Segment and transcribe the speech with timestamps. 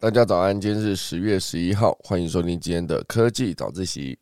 [0.00, 4.16] 大家早安，今天是十月十一号，欢迎收听今天的科技早自习。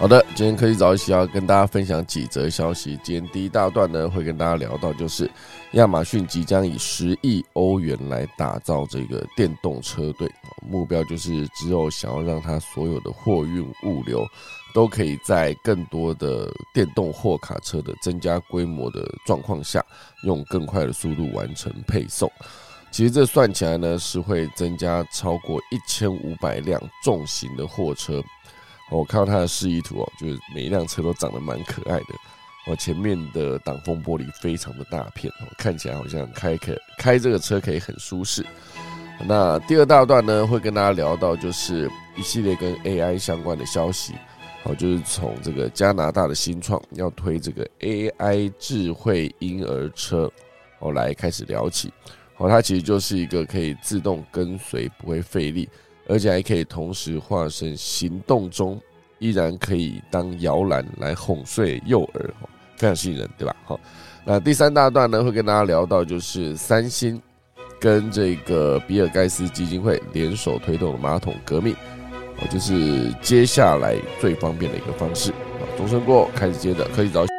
[0.00, 2.98] 好的，今天科技早一起要跟大家分享几则消息。
[3.02, 5.30] 今天第一大段呢，会跟大家聊到，就是
[5.72, 10.26] 亚马逊即将以十亿欧元来打造这个电动车队，
[10.66, 14.26] 目标就是只有想要让它所有的货运物流
[14.72, 19.84] 都可以在更多的电动货卡车的增加规模的状况下，
[20.24, 22.32] 用更快的速度完成配送。
[22.90, 28.22] 其实这算起来呢，是会增加超过一千五百辆重型的货车。
[28.90, 32.06] 我看到它的示意图哦，就是每一辆车都长得蛮可爱的。
[32.66, 38.44] 我前面的挡风玻璃非常的大片哦，看起来好像开可开这个车可以很舒适。
[39.26, 44.14] 那第二大段呢，会跟大家聊到就是一系列跟 AI 相关的消息。
[44.62, 50.30] 好，就是从这个加拿大的新创要推这个 AI 智慧婴儿车，
[50.80, 51.90] 哦来开始聊起。
[52.34, 55.66] 好，它其实就是一个可以自动跟随，不会费力。
[56.10, 58.80] 而且还可以同时化身行动中，
[59.20, 62.28] 依然可以当摇篮来哄睡幼儿，
[62.76, 63.54] 非常吸引人，对吧？
[63.64, 63.78] 好，
[64.24, 67.20] 那第三大段呢，会跟大家聊到就是三星
[67.78, 71.72] 跟这个比尔盖茨基金会联手推动的马桶革命，
[72.38, 75.30] 哦，就是接下来最方便的一个方式。
[75.30, 77.29] 啊，钟声过，开始接着科技早。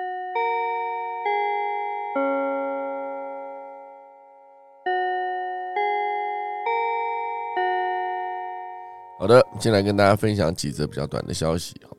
[9.22, 11.96] 好的，进来跟大家分享几则比较短的消息哈。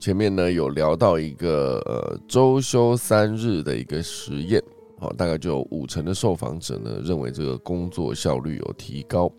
[0.00, 4.58] 前面呢有聊到一个呃周休三日的一个实验，
[4.98, 9.30] 好，大概就有五成的受访者呢认为这个工作效率有提高。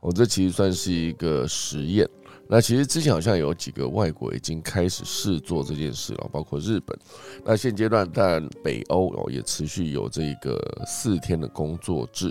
[0.00, 2.06] 哦，这其实算是一个实验。
[2.46, 6.94] 那其实之前好像有几个外国已经开始试做这件事了，包括日本。
[7.42, 12.30] 那现阶段，但北欧哦也持续有这个四天的工作制。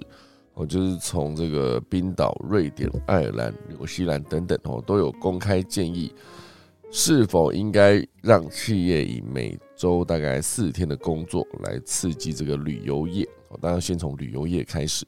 [0.53, 6.13] 哦，就是从这个冰岛、瑞典、爱尔兰、纽西兰等等哦，都有公开建议，
[6.91, 13.23] 是否应该让企业以每周大概四天的工作来刺激这个旅游业。
[13.47, 15.05] 哦，当然先从旅游业开始。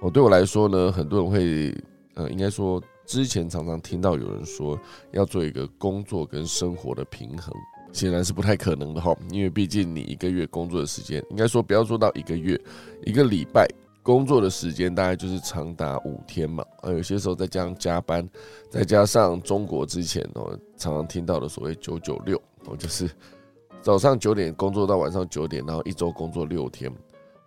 [0.00, 1.74] 哦，对我来说呢，很多人会，
[2.14, 4.80] 呃，应该说之前常常听到有人说
[5.12, 7.54] 要做一个工作跟生活的平衡，
[7.92, 12.58] 显然是不太可能的哈，因为毕竟你一个月工作的时间，应该说不要做到一个月，
[13.04, 13.68] 一个礼拜。
[14.02, 18.26] 工作的时间大概就是长达五天嘛，啊，有些时候再加上加班，
[18.70, 23.10] 再加上中国之前哦常常听到的所谓九九六，哦就是
[23.82, 26.90] 早上九点工作到晚上九点，然后一周工作六天。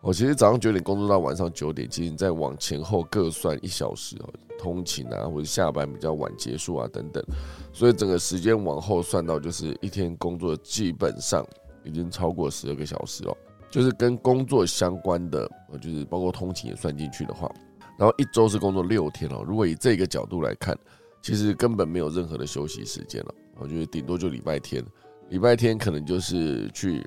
[0.02, 7.24] 我其实早上九点工作到晚上九点，其实你再往前后各算一小时哦，通勤啊或者下班比较晚结束啊等等，
[7.72, 11.46] 所以整个时间往后算到就是一天工作基本上
[11.86, 13.38] 已经超过十二个小时了。
[13.74, 15.50] 就是跟工作相关的，
[15.82, 17.52] 就是包括通勤也算进去的话，
[17.98, 19.44] 然后一周是工作六天哦。
[19.44, 20.78] 如果以这个角度来看，
[21.24, 23.34] 其实根本没有任何的休息时间了。
[23.56, 24.86] 我觉得顶多就礼拜天，
[25.30, 27.04] 礼拜天可能就是去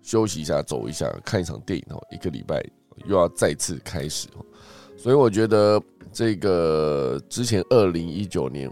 [0.00, 2.02] 休息一下、走一下、看一场电影哦。
[2.10, 2.64] 一个礼拜
[3.04, 4.42] 又要再次开始哦。
[4.96, 5.78] 所以我觉得
[6.10, 8.70] 这个之前二零一九年，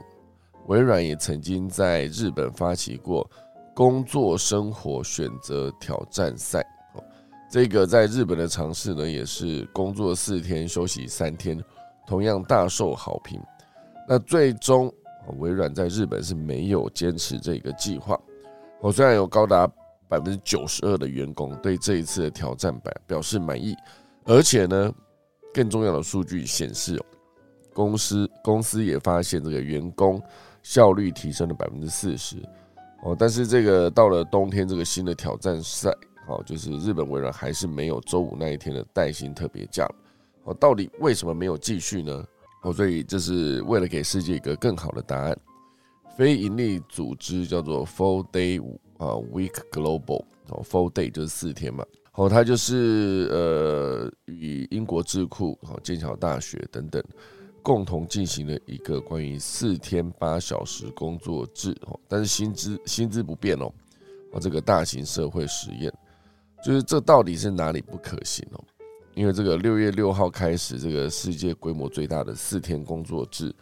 [0.69, 3.31] 微软也曾经在日本发起过
[3.75, 6.67] 工作生活选择挑战赛。
[7.49, 11.63] 这个在日本的尝试呢，也是工作四天休息三天，
[12.07, 13.41] 同样大受好评。
[14.09, 14.93] 那最终
[15.39, 18.19] 微软在日本是没有坚持这个计划。
[18.81, 19.67] 我虽然有高达
[20.09, 23.77] 百分之九十二的员工对这一次的挑战版表示满意，
[24.25, 24.93] 而且呢，
[25.55, 27.01] 更重要的数据显示，
[27.73, 30.21] 公司公司也发现这个员工
[30.63, 32.37] 效率提升了百分之四十。
[33.05, 35.93] 哦，但是这个到了冬天这个新的挑战赛。
[36.27, 39.89] 好，就是日本微软还是没有周五那一天的带薪特别假。
[40.45, 42.27] 哦，到底为什么没有继续呢？
[42.63, 45.39] 哦，所以这是为了给世界一个更好的答案。
[46.17, 48.61] 非营利组织叫做 Four Day
[48.97, 51.85] 啊 Week Global，哦，Four Day 就是四天嘛。
[52.15, 57.03] 哦，它就是呃与英国智库、好剑桥大学等等
[57.63, 63.71] 共同进行了一个关于四天八小时工作制，哦，但是薪资薪资不变哦。
[64.33, 65.93] 哦，这个大型社会实验。
[66.67, 68.65] 就是这到底是哪里不可行哦？
[69.15, 73.55] 因为这个六月六号开始，这个世界规模最大的四天工作制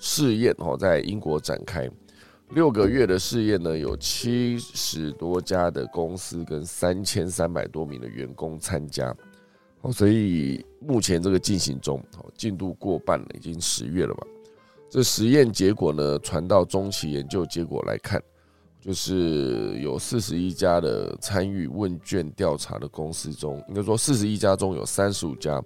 [0.00, 1.88] 试验哦，在英国展开。
[2.50, 9.14] 六个月的试验呢，有七十多家的公司跟三千三百多名的员工参加。
[9.82, 14.26] 哦，所以目前这个进行中，哦进度过半了，已经十月了嘛。
[14.90, 18.20] 这实验结果呢，传到中期研究结果来看，
[18.82, 25.62] 就是有四十一家的参与问卷调查的公司中，应该说四十一家中有三十五家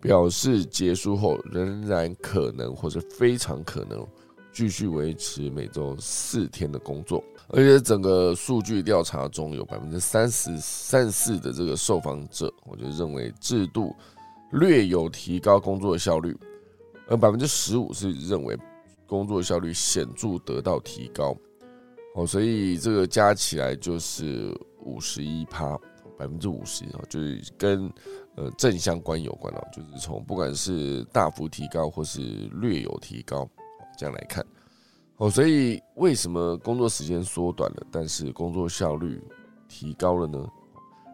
[0.00, 4.06] 表示结束后仍然可能或者非常可能
[4.52, 7.20] 继续维持每周四天的工作。
[7.48, 13.92] 而且整个数据调查中有百分之三十三四的这个受访者，我就认为制度
[14.52, 16.36] 略有提高工作效率，
[17.08, 18.56] 而百分之十五是认为
[19.08, 21.36] 工作效率显著得到提高。
[22.14, 25.76] 哦，所以这个加起来就是五十一趴，
[26.16, 27.92] 百分之五十啊，就是跟
[28.36, 32.20] 呃正相关有关了，就是从不管是大幅提高或是
[32.52, 33.48] 略有提高，
[33.98, 34.44] 这样来看。
[35.16, 39.22] 哦，所以为什么工作时间缩短了，但是工作效率
[39.68, 40.48] 提高了呢？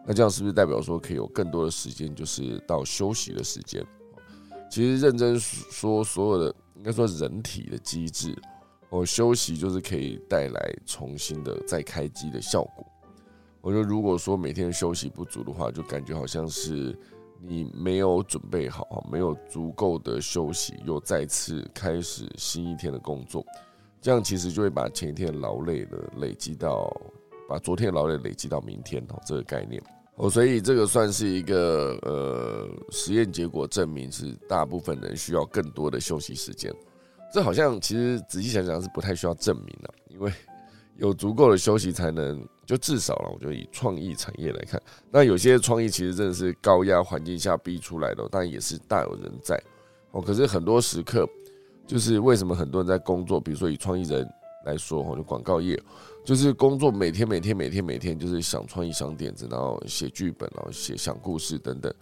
[0.05, 3.85] 那这样是不是代表说可以有更多的时间，就是到休息的时间？
[4.69, 8.35] 其实认真说，所有的应该说人体的机制，
[8.91, 12.85] 哦，休息就是可以带来重新的再开机的效果。
[13.61, 16.97] 我觉得如果说每天休息不足的话，就感觉好像是
[17.39, 23.45] 你没有准备好，没有足够的休息，又再次开始新一天的工作。
[24.01, 26.91] 这样其实就会把前一天劳累的累积到，
[27.47, 29.81] 把昨天劳累累积到明天哦，这个概念
[30.15, 36.73] 哦，所以这个算是一个呃实验结果证明是大部分人需要更多的休息时间。
[37.33, 40.31] 这好像其实仔细想想是不太需要证明的，因为
[40.97, 43.29] 有足够的休息才能就至少了。
[43.33, 49.61] 我觉得以创意产业来看，那有些创意其实真的是高压环境下逼出来的，当然也是大有人在
[50.11, 50.21] 哦。
[50.21, 51.27] 可是很多时刻。
[51.87, 54.25] 就是为什么很多人在工作，比如说以创意人
[54.65, 55.77] 来说，哈，就广告业，
[56.23, 61.93] 就是工作每天每天每天每天就是想创意想点子，然后写剧本，然后写想故事等等，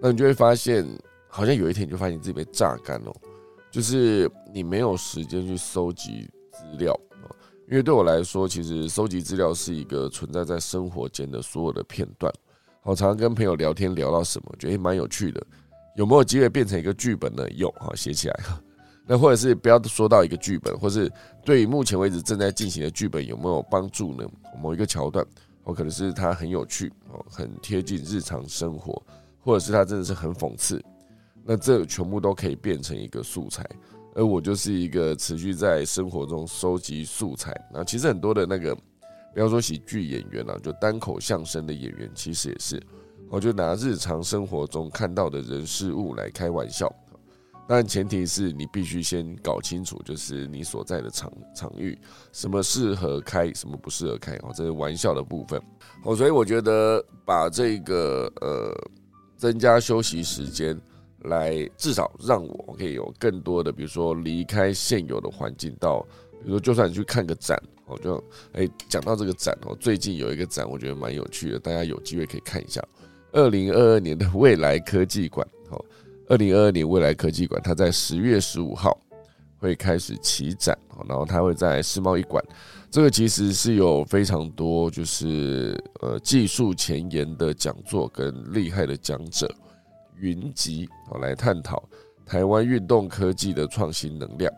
[0.00, 0.86] 那你就会发现，
[1.28, 3.12] 好像有一天你就发现自己被榨干了，
[3.74, 6.96] 就是你没有时间去收集资料
[7.68, 12.32] 因为对我来说，其实收集资料是一个存在在生活间的所有的片段。
[12.84, 15.44] 我常常跟朋友聊天聊到什么，觉得蛮有趣的，
[15.96, 17.50] 有没有机会变成一个剧本呢？
[17.50, 18.40] 有，哈，写起来。
[19.08, 21.10] 那或者是不要说到一个剧本，或是
[21.44, 24.24] 对于目前为止正在进行的剧本有没有帮助呢？
[24.56, 25.26] 某一个桥段，
[25.64, 29.02] 或可能是它很有趣哦，很贴近日常生活，
[29.40, 30.80] 或者是它真的是很讽刺，
[31.44, 33.64] 那这全部都可以变成一个素材。
[34.16, 37.52] 而我就是一个持续在生活中收集素材。
[37.72, 38.74] 那其实很多的那个，
[39.34, 42.80] 比方说喜剧演员啊，就单口相声的演员，其实也是，
[43.28, 46.88] 我就拿日常生活中看到的人事物来开玩笑。
[47.66, 51.98] 但前提是你必须先搞清楚，就是你所在的场场域，
[52.30, 55.60] 什么适合开，什么不适合开哦，这是玩笑的部分
[56.04, 56.14] 哦。
[56.14, 58.72] 所以我觉得把这个呃
[59.36, 60.78] 增加休息时间，
[61.24, 66.00] 来至少让我可以有更多的，比如说离开现有的环境，到
[66.30, 68.22] 比如说就算你去看个展哦，就
[68.52, 72.82] 哎讲到这个展哦，最近有一个展，我觉得蛮有趣的，大家有机会可以看一下，
[73.32, 75.84] 二零二二年的未来科技馆哦。
[76.26, 78.98] 二零二二年未来科技馆，它在十月十五号
[79.58, 82.42] 会开始起展哦，然后它会在世贸一馆。
[82.90, 89.46] 这个其实是有非常多就是呃技术前沿的讲座跟厉害的讲者
[90.24, 91.82] 云集，哦来探讨
[92.24, 94.50] 台湾运动科技的创新能量。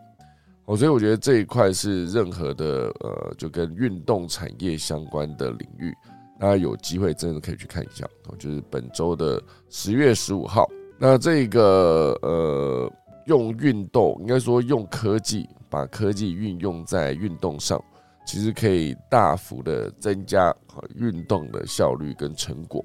[0.65, 5.93] 哦，所以我觉得这一块是任何的呃就跟运动产业相关的领域，
[6.39, 8.05] 大家有机会真的可以去看一下。
[8.27, 10.65] 哦，就是本周的十月十五号。
[10.97, 12.91] 那这个呃，
[13.25, 17.81] 用运动应该说用科技，把科技运用在运动上，
[18.25, 20.53] 其实可以大幅的增加
[20.95, 22.83] 运动的效率跟成果。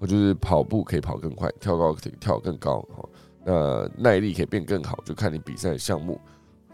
[0.00, 3.08] 我就是跑步可以跑更快，跳高可以跳更高，哈，
[3.44, 6.18] 那耐力可以变更好，就看你比赛的项目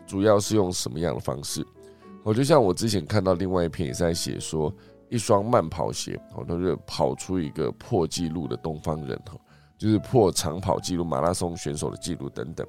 [0.06, 1.66] 主要是用什么样的方式。
[2.22, 4.72] 我就像我之前看到另外一篇也在写说，
[5.10, 9.36] 一双慢跑鞋，哦，都是跑出一个破纪录的东方人，哈。
[9.78, 12.66] 就是破长跑记录、马拉松选手的记录等等，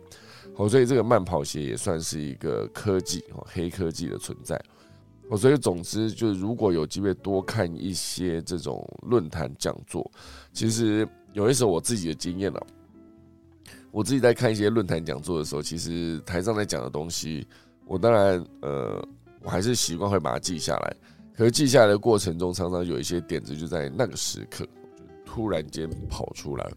[0.57, 4.61] 哦，所以这个慢跑鞋也算是一个科技哦，黑科技的存在。
[5.29, 10.09] 哦，所以总之就是，如果有机会多看一些这种论坛讲座，
[10.53, 12.67] 其实有一时候我自己的经验了，
[13.91, 17.45] 我自己在看一些论坛讲座的时候，其实台上在讲的东西，
[17.85, 19.05] 我当然呃，
[19.41, 20.95] 我还是习惯会把它记下来。
[21.35, 24.65] 可是记下来的过程中，常常有一些点子就在那个时刻
[25.25, 26.71] 突然间跑出来。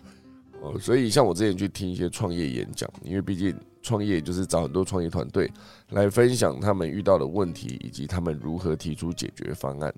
[0.61, 5.51] 哦，所以像我之前去听一些创业演讲，因为毕竟创业，就是找很多创业团队
[5.91, 9.95] 来分享他们遇到的问题，以及他们如何提出解决方案。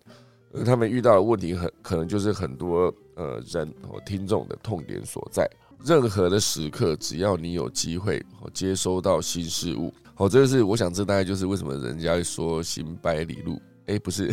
[0.53, 5.49] 而他们遇到的问题很可能就是很多呃人和听众的痛点所在。
[5.85, 8.25] 任何的时刻，只要你有机会
[8.55, 14.33] 接收到新事物，好，这个是我想这大概就是为什么人家说行百里路，哎，不是。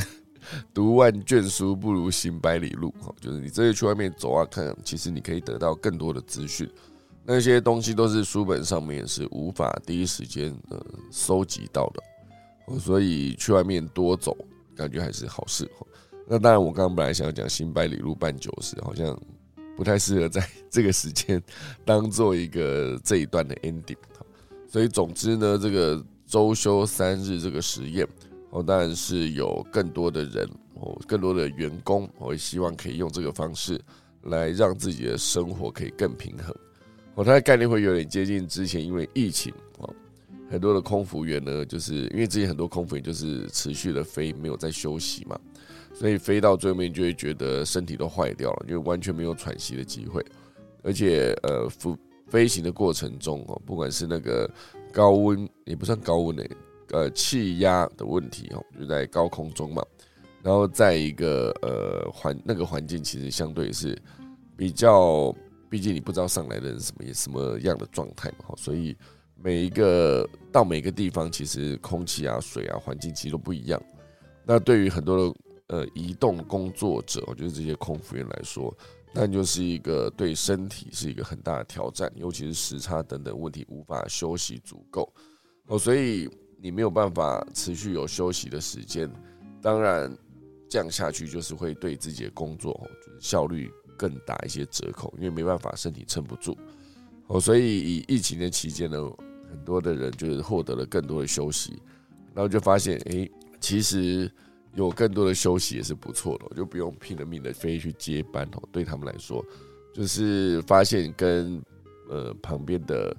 [0.74, 6.68] 读万卷书不如行百里路，哈，就是你这些去外面走啊看，其实你可以得到更多的资讯。
[7.32, 14.36] 那些东西都是书本上面是无法第一时间呃收集到的，所以去外面多走，
[14.76, 15.70] 感觉还是好事。
[16.28, 19.16] 那当然，我刚刚本来想要讲行百里路半九十，好像
[19.78, 21.40] 不太适合在这个时间
[21.86, 23.96] 当做一个这一段的 ending。
[24.68, 28.08] 所以总之呢，这个周休三日这个实验。
[28.50, 30.50] 哦，当然是有更多的人
[30.82, 33.80] 哦，更多的员工，我希望可以用这个方式
[34.24, 36.52] 来让自己的生活可以更平衡。
[37.16, 39.94] 哦，它的概念会有点接近之前，因为疫情哦，
[40.50, 45.40] 很多的空服员呢，就是因为之前很多空服员就是持续的飞，没有在休息嘛，
[45.94, 50.26] 所以飞到最后面就会觉得身体都坏掉了，因为完全没有喘息的机会，
[50.84, 51.98] 而且呃，飞
[52.28, 54.50] 飞行的过程中哦，不管是那个
[54.92, 56.50] 高温，也不算高温诶。
[56.92, 59.86] 呃，气压的问题哦，就在高空中嘛，
[60.42, 63.96] 然后在一个呃环那个环境，其实相对是
[64.58, 65.32] 比较，
[65.70, 68.96] 毕竟你不知道上来的人什么什么样的状态嘛，所以
[69.36, 73.82] 每一个到每个地方，其实空气啊、水啊、环境其实都不一样。
[74.46, 75.36] 那对于很多的
[75.68, 78.76] 呃移动工作者，我觉得这些空服员来说，
[79.14, 85.14] 那就是一个对身体是一个很大的挑战，尤其是时差等等问题，无法休息足够
[85.68, 86.30] 哦，所以。
[86.62, 89.10] 你没有办法持续有休息的时间，
[89.62, 90.14] 当然
[90.70, 96.58] 这样下去就是会对自己的工作就是效率更打一些折扣，因为没办法身体撑不住
[97.28, 97.38] 哦。
[97.38, 98.98] 所以以疫情的期间呢，
[99.52, 101.74] 很多的人就是获得了更多的休息，
[102.34, 103.30] 然后就发现哎，
[103.60, 104.32] 其实
[104.76, 108.64] 有更多的休息也是不错的，就不用拼了命的飞去接班哦。
[108.72, 109.44] 对他们来说，
[109.94, 111.62] 就是发现跟
[112.10, 113.14] 呃旁边的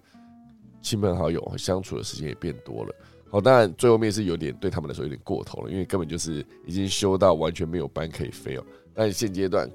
[0.80, 2.94] 亲朋好友相处的时间也变多了。
[3.28, 8.64] 好，当然最后面是有点对他们来说有点过头了，因为根本就是已经休到完全没有班可以飞哦。
[8.92, 9.70] 但现阶段，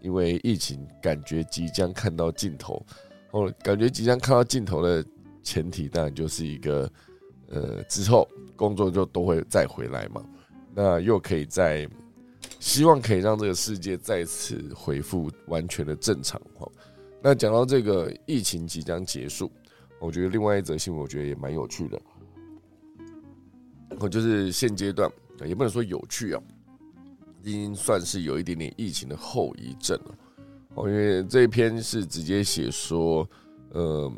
[0.00, 2.84] 因为疫情，感觉即将看到尽头，
[3.30, 5.04] 哦，感觉即将看到尽头的
[5.42, 6.90] 前提，当然就是一个，
[7.48, 10.24] 呃，之后工作就都会再回来嘛。
[10.74, 11.88] 那又可以在
[12.60, 16.40] 希望可以让这个世界再次恢复完全的正常。
[16.56, 16.70] 哈，
[17.22, 19.50] 那讲到这个疫情即将结束，
[20.00, 22.00] 我觉得另外一则新闻，我觉得也蛮有趣的。
[23.98, 25.10] 我就是现阶段
[25.44, 26.42] 也不能说有趣啊，
[27.42, 30.14] 已经算是有一点点疫情的后遗症了。
[30.74, 33.28] 哦，因为这篇是直接写说，
[33.70, 34.12] 呃，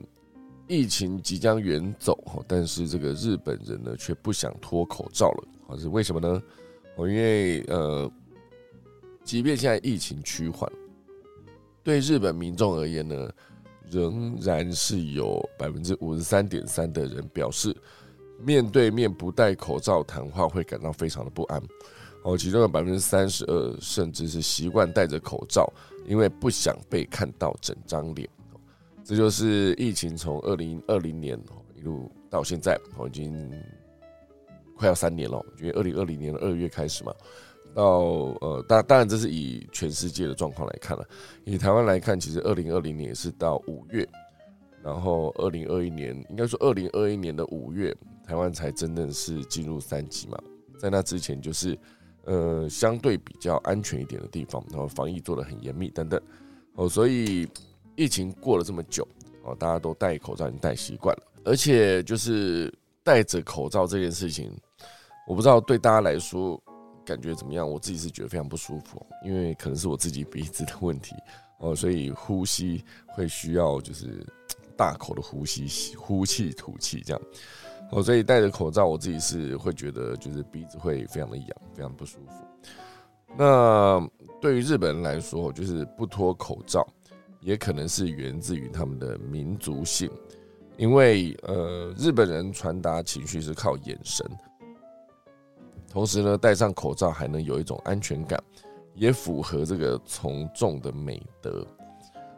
[0.69, 5.49] 疫情即将远走，但是这个日本人呢却不想脱口罩了。
[5.69, 6.43] 啊，是为什么呢？
[6.97, 8.11] 哦，因为呃，
[9.25, 10.71] 即便现在疫情趋缓，
[11.83, 13.31] 对日本民众而言呢，
[13.91, 17.77] 仍然是有百分之五十三点三的人表示。
[18.43, 21.62] 面对面不戴口罩谈话会感到非常的不安，
[22.23, 25.73] 哦，其中有百分之三十二甚至是习惯戴着口罩，
[26.07, 28.29] 因为不想被看到整张脸。
[29.05, 31.39] 这就是疫情从二零二零年
[31.75, 33.50] 一路到现在，哦，已经
[34.77, 35.45] 快要三年了。
[35.59, 37.12] 因为二零二零年的二月开始嘛，
[37.75, 37.85] 到
[38.41, 41.05] 呃，当当然这是以全世界的状况来看了，
[41.45, 44.07] 以台湾来看，其实二零二零年也是到五月，
[44.83, 47.97] 然后二零二一年应该说二零二一年的五月。
[48.27, 50.39] 台湾才真正是进入三级嘛，
[50.79, 51.77] 在那之前就是
[52.25, 56.21] 呃相对比较安全一点的地方，然后防疫做的很严密等等。
[56.75, 57.49] 哦，所以
[57.97, 59.07] 疫情过了这么久
[59.43, 62.73] 哦，大家都戴口罩已经戴习惯了，而且就是
[63.03, 64.50] 戴着口罩这件事情，
[65.27, 66.62] 我不知道对大家来说
[67.05, 71.15] 感觉怎么样，我自己是觉得非常不舒服，因为可能是我自己鼻子的问题。
[71.59, 74.25] 哦，所以呼吸会需要就是
[74.77, 77.23] 大口的呼吸，呼气吐气这样。
[77.93, 82.45] 哦，所以戴着口罩，我自己是会觉得就是鼻子会非常的痒，非常不舒服。
[83.37, 84.09] 那
[84.41, 86.87] 对于日本人来说，就是不脱口罩，
[87.41, 90.09] 也可能是源自于他们的民族性，
[90.77, 94.25] 因为呃，日本人传达情绪是靠眼神，
[95.89, 98.41] 同时呢，戴上口罩还能有一种安全感，
[98.95, 101.67] 也符合这个从众的美德。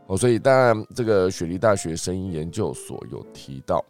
[0.07, 3.85] 哦，所以当然，这个雪梨大学声音研究所有提到。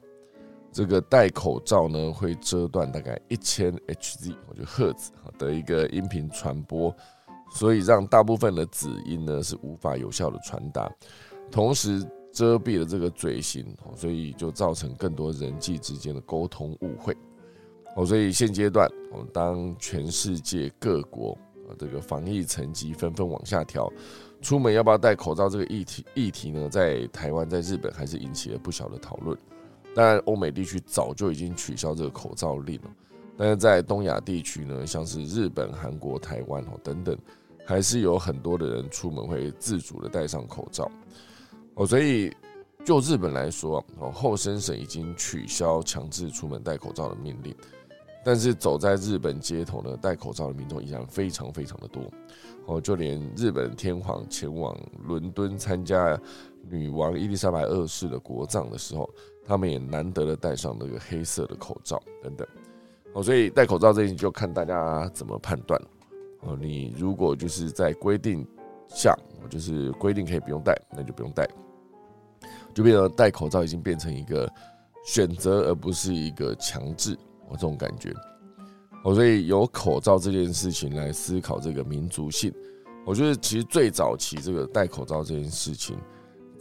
[0.73, 6.95] 这个戴口罩呢，会遮断大概一千 Hz，我觉得赫兹的一个音频传播，
[7.51, 10.91] 所以让大部分的子音呢是无法有效的传达。
[11.51, 12.03] 同时，
[12.33, 17.15] 遮蔽了这个嘴型，所以就造成更多人际之间的沟通误会。
[17.95, 21.37] 哦，所以现阶段，哦，当全世界各国
[21.69, 23.93] 啊这个防疫层级纷纷往下调，
[24.41, 29.37] 出门要不要戴口罩这个议题议题呢，在台湾、在日本还是引起了不小的讨论。
[29.95, 32.91] 当然，欧美地区早就已经取消这个口罩令了，
[33.37, 37.17] 但是在东亚地区呢，像是日本、韩国、台湾哦等等，
[37.67, 40.91] 还是有很多的人出门会自主的戴上口罩。
[41.75, 42.35] 哦，所以
[42.85, 47.55] 就日本来说，哦，后生省已经取消强制出门戴口罩的命令。
[48.25, 52.05] 但是走在日本街头呢，戴口罩的民众依然非常非常的多，
[52.67, 56.17] 哦，就连日本天皇前往伦敦参加
[56.71, 59.09] 女王伊丽莎白二世的国葬的时候，
[59.45, 62.47] 他们也难得的戴上那个黑色的口罩等等，
[63.13, 65.81] 哦，所以戴口罩这件就看大家怎么判断，
[66.41, 68.47] 哦，你如果就是在规定
[68.89, 69.15] 下，
[69.51, 71.49] 就是规定可以不用戴，那就不用戴，
[72.73, 74.51] 就变成戴口罩已经变成一个
[75.05, 77.19] 选择，而不是一个强制。
[77.49, 78.15] 我这种感觉，
[79.05, 82.51] 我所以有口罩这件事情来思考这个民族性。
[83.05, 85.99] 我觉得其实最早期这个戴口罩这件事情，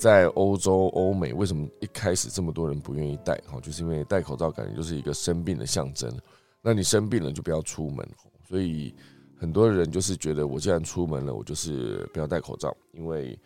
[0.01, 3.35] 在欧洲、欧美为什么一开始这么多人不愿意戴？
[3.45, 6.11] 哈，就是因为戴口罩感觉就是一个生病的象征。
[6.59, 8.03] 那你生病了就不要出门，
[8.43, 8.95] 所以
[9.37, 13.37] 很多人就是觉得我既然出门了，我就是不要戴口罩，因为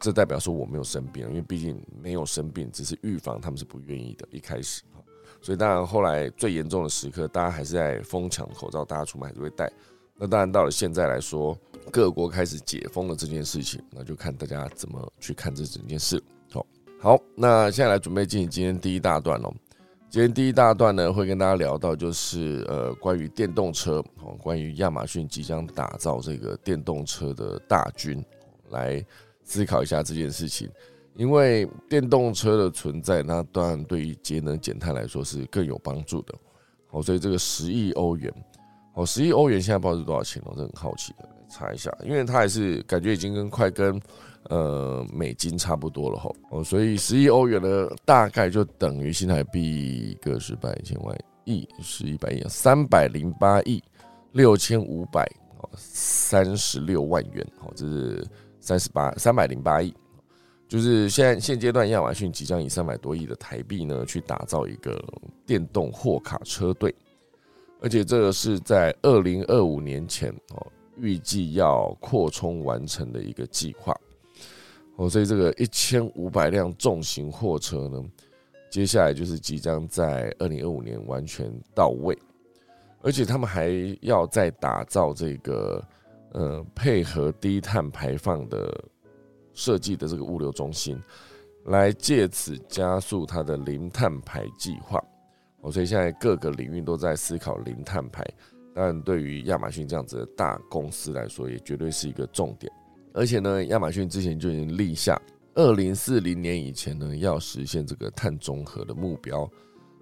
[0.00, 4.26] 这代表说我没有生病，因为毕竟没有生病，只是预防，他们是不愿意的。
[4.32, 5.00] 一开始哈。
[5.40, 9.72] 所以当然，后来最严重的时刻，大家还是在疯抢口罩，大家出门还是会戴。
[10.16, 11.58] 那当然，到了现在来说，
[11.90, 16.22] 各国开始解封了这件事情，那就看大家怎么去看这整件事。
[16.52, 16.66] 好，
[17.00, 19.52] 好，那现在来准备进行今天第一大段喽。
[20.08, 28.24] 今天第一大段呢，会跟大家聊到就是呃，关于电动车，哦，关于亚马逊即将打造这个电动车的大军，
[28.70, 29.04] 来
[29.42, 30.70] 思考一下这件事情。
[31.16, 36.34] 因为电动车的存在，那当然对于节能减碳来说是更有帮助的。
[36.86, 38.32] 好，所以这个十亿欧元，
[38.94, 44.00] 哦，十亿欧元现在不知道是多少钱，我是很好奇的，查一下，因为它还是感觉已经跟快跟
[44.44, 46.30] 呃美金差不多了哈。
[46.50, 53.82] 哦，所以十亿欧元呢，大概就等于新台币个十百千万亿十亿百亿三百零八亿
[54.32, 55.24] 六千五百
[55.58, 58.24] 哦三十六万元，哦，这是
[58.60, 59.92] 三十八三百零八亿。
[60.66, 64.98] 就是现在现阶段，亚马逊即将以三百多亿的台币呢，去打造一个
[65.46, 66.92] 电动货卡车队，
[67.84, 70.66] 而且这个是在二零二五年前哦，
[70.96, 73.94] 预计要扩充完成的一个计划
[74.96, 78.02] 哦，所以这个一千五百辆重型货车呢，
[78.70, 82.18] 接下来就是即将在二零二五年完全到位，
[83.02, 83.70] 而且他们还
[84.00, 85.86] 要再打造这个
[86.32, 88.84] 呃配合低碳排放的。
[89.56, 91.00] 设计的这个物流中心，
[91.66, 95.00] 来借此加速它的零碳排计划。
[95.64, 98.22] 哦，所以现在各个领域都在思考零碳排。
[98.74, 102.70] 当然，对于亚马逊这样子的大公司来说，也绝对是一个重点。
[103.14, 105.18] 而且呢，亚马逊之前就已经立下
[105.54, 109.48] 二零四零年以前呢要实现这个碳中和的目标，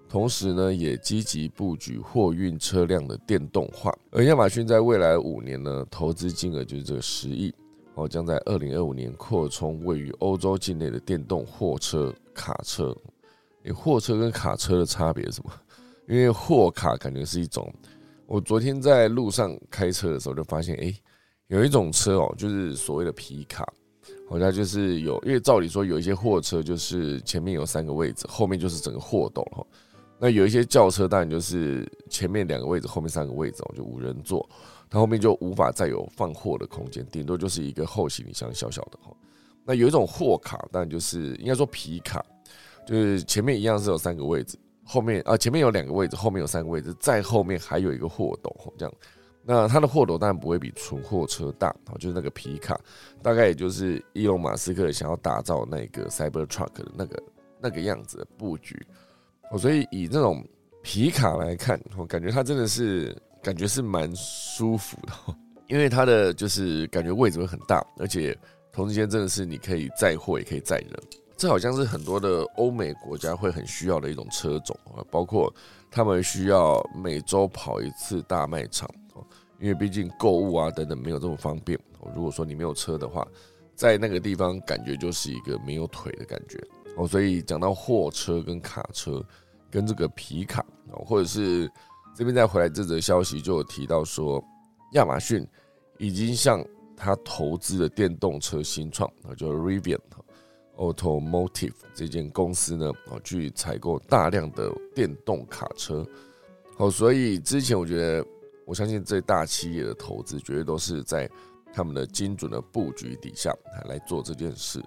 [0.09, 3.93] 同时呢也积极布局货运车辆的电动化。
[4.11, 7.53] 而亚马逊在未来五年呢投资金额就是这个十亿。
[7.95, 12.97] 哦，将在二零二五年扩充位于欧洲境内的电动货车、卡车。
[13.63, 15.51] 你货车跟卡车的差别是什么？
[16.07, 17.73] 因为货卡感觉是一种，
[18.25, 20.93] 我昨天在路上开车的时候就发现，哎，
[21.47, 23.65] 有一种车哦，就是所谓的皮卡，
[24.29, 29.65] 好像就是有，因为照理说有一些货车就是前面有三个位置，后面就是整个货斗哈。
[30.19, 34.47] 那有一些轿车当然就是前面两个位置，后面三个位置哦，就五人座。
[34.89, 39.11] 它后面就无法再有放货的空间，顶多就是一个后行李箱小小的哈。
[39.65, 42.23] 那有一种货卡，但就是应该说皮卡，
[42.85, 48.93] 就是前面一样是有三个位置，后面啊前面有两个位置，后面有三个位置，再后面还有一个货斗这样。
[49.45, 52.79] 那它的货斗当然不会比纯货车大哦，就是那个皮卡，
[53.21, 57.23] 大概也就是伊隆马斯克想要打造那个 Cyber Truck 的那个
[57.59, 58.81] 那个样子的布局。
[59.51, 60.43] 哦，所以以这种
[60.81, 63.15] 皮卡来看，我感觉它真的是。
[63.43, 65.35] 感觉是蛮舒服的，
[65.67, 68.33] 因为它的就是感觉位置会很大，而且
[68.71, 70.91] 同时间真的是你可以载货也可以载人，
[71.35, 75.53] 这好像是很多的欧美国家会很需要的一种车种啊，包括
[75.91, 79.25] 他们需要每周跑一次大卖场哦，
[79.59, 81.79] 因为毕竟购物啊等等没有这么方便。
[82.15, 83.27] 如果说你没有车的话，
[83.75, 86.57] 在那个地方感觉就是一个没有腿的感觉
[86.97, 89.23] 哦，所以讲到货车跟卡车
[89.69, 91.69] 跟这个皮卡哦，或者是。
[92.15, 94.39] 这边再回来这则消息就有提到说，
[94.91, 95.43] 亚马逊
[95.97, 96.63] 已经向
[96.95, 99.97] 他投资的电动车新创啊，叫 Rivian，
[100.75, 106.05] Automotive 这间公司呢，哦，去采购大量的电动卡车。
[106.75, 108.25] 好，所以之前我觉得，
[108.65, 111.29] 我相信这大企业的投资绝对都是在
[111.71, 113.55] 他们的精准的布局底下
[113.85, 114.83] 来做这件事。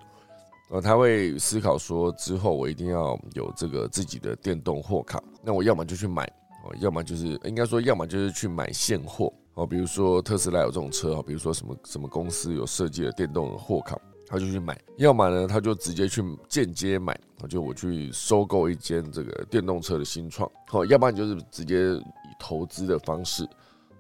[0.71, 6.25] 呃，他会思考说，之后我一定要有这个自己的电动货卡，那我要么就去买，
[6.65, 9.33] 哦，要么就是应该说，要么就是去买现货。
[9.55, 13.97] 哦，比如说特斯拉有这种车，哦比如说什么什么公司有设计的电动货卡。
[14.27, 22.03] 他就去买，要么呢，他就直接去间接买，就我去收购一间这个电动车的新创，好，要不然就是直接以
[22.39, 23.49] 投资的方式，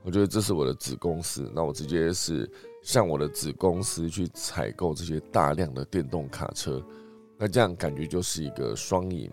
[0.02, 2.50] 我觉得这是我的子公司，那我直接是
[2.82, 6.84] 向我的子公司去采购这些大量的电动卡车，
[7.38, 9.30] 那这样感觉就是一个双赢，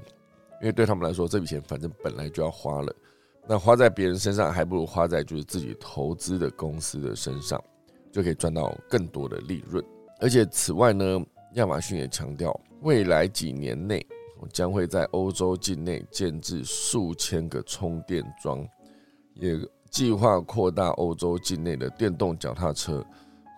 [0.62, 2.96] 因为对他们来说，这笔钱反正本来就要花了，
[3.48, 7.60] 那花在别人身上，还不如花在就是自己投资的公司的身上，
[8.12, 9.84] 就可以赚到更多的利润。
[10.24, 11.22] 而且此外呢，
[11.56, 14.06] 亚马逊也强调，未来几年内
[14.54, 18.66] 将会在欧洲境内建置数千个充电桩，
[19.34, 19.60] 也
[19.92, 23.06] 计划扩大欧洲境内的电动脚踏车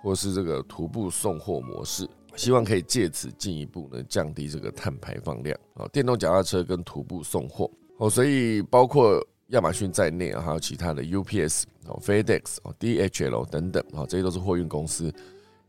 [0.02, 5.88] 或是这个徒步送货模式，希望可以借此进一步呢降低这个碳排放量啊。
[5.94, 15.14] 电动脚踏车跟徒步送货哦，所以包括亚马逊在内啊，还有其他的 UPS 哦、FedEx 哦、DHL 等等啊，这些都是货运公司。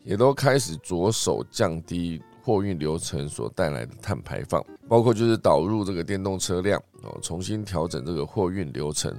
[0.07, 9.13] 也都开始着手降低货运流程所带来的碳排放，包括就是导入这个电动车辆哦，重新调整这个货运流程，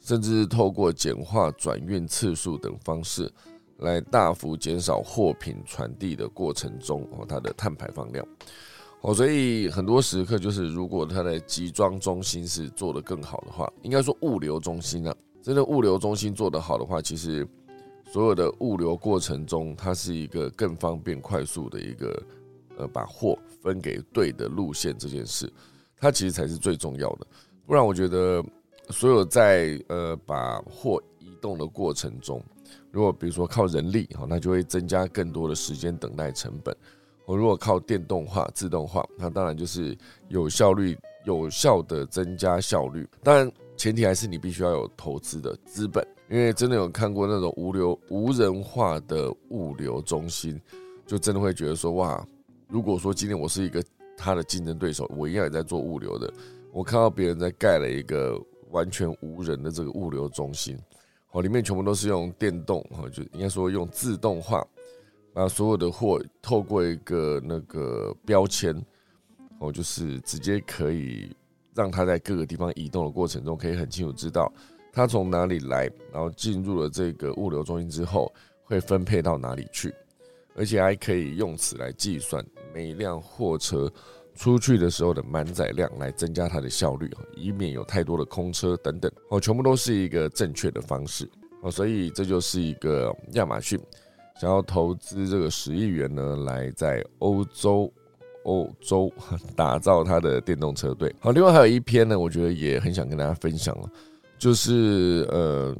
[0.00, 3.28] 甚至透过简化转运次数等方式，
[3.78, 8.24] 来大幅减少货品传递的过程中哦它的碳排放量
[9.00, 9.12] 哦。
[9.12, 17.44] 所以很多时刻就是，如果它的集装中心是做得更好的话，应该说物流中心啊，真的物流中心做得好的话，其实。
[18.10, 22.22] 所有的物流过程中，它是一个更方便、快速的一个，
[22.78, 25.52] 呃，把货分给对的路线这件事，
[25.98, 27.26] 它其实才是最重要的。
[27.66, 28.42] 不然，我觉得
[28.88, 32.42] 所有在呃把货移动的过程中，
[32.90, 36.74] 如果比如说靠人力，哈，那就会增加更多的时间等待成本。
[37.26, 39.94] 我如果靠电动化、自动化，那当然就是
[40.28, 43.06] 有效率、有效的增加效率。
[43.22, 46.02] 当然，前提还是你必须要有投资的资本。
[46.30, 50.60] 因为真的有看过那种无流无人化的物流中心，
[51.06, 52.26] 就真的会觉得说哇，
[52.68, 53.82] 如果说今天我是一个
[54.14, 56.30] 他的竞争对手，我一样也在做物流的，
[56.70, 58.38] 我看到别人在盖了一个
[58.70, 60.78] 完全无人的这个物流中心，
[61.30, 64.62] 哦，里面全部都是用电动，哦，就应该说用自动化，
[65.32, 68.76] 把所有的货透过一个那个标签，
[69.60, 71.34] 哦，就是直接可以
[71.74, 74.52] 让它在各个地方移动的过程中，可以很清楚知道。
[74.92, 78.32] 它从哪里来，然后进入了这个物流中心之后，
[78.64, 79.94] 会分配到哪里去，
[80.54, 83.90] 而且还可以用此来计算每一辆货车
[84.34, 89.10] 出去的时候的满载量，来增加它的效率，以免有太多的空车等等。
[89.30, 91.28] 哦，全部都是一个正确的方式。
[91.62, 93.78] 哦，所以这就是一个亚马逊
[94.40, 97.92] 想要投资这个十亿元呢，来在欧洲
[98.44, 99.12] 欧洲
[99.56, 101.12] 打造它的电动车队。
[101.18, 103.90] 好，另外还有一篇呢，我觉得也很想跟大家分享了。
[104.38, 105.76] 就是呃，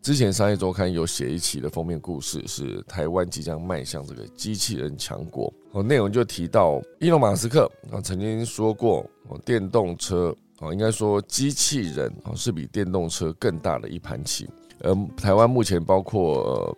[0.00, 5.52] 之前商业周刊有写一期的封面故事，是台湾即将迈向这个机器人强国。
[5.72, 14.48] 哦，内容就提到伊隆马斯克啊曾经说过，哦，电动车哦，应该说机器人哦是比电动车更大的一盘棋。
[14.80, 16.74] 而，台湾目前包括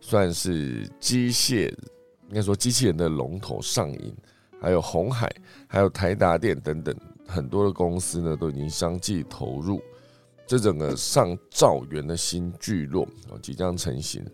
[0.00, 1.68] 算是机械，
[2.28, 4.12] 应该说机器人的龙头上瘾，
[4.60, 5.32] 还有红海，
[5.68, 6.94] 还有台达电等等
[7.28, 9.80] 很多的公司呢，都已经相继投入。
[10.46, 14.24] 这整个上兆元的新聚落哦即将成型，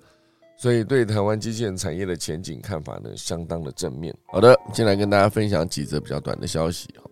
[0.57, 4.15] 所以对台湾机器人产业的前景看法呢相当的正面。
[4.27, 7.09] 好的，先来跟大家分享几则比较短的消息哈。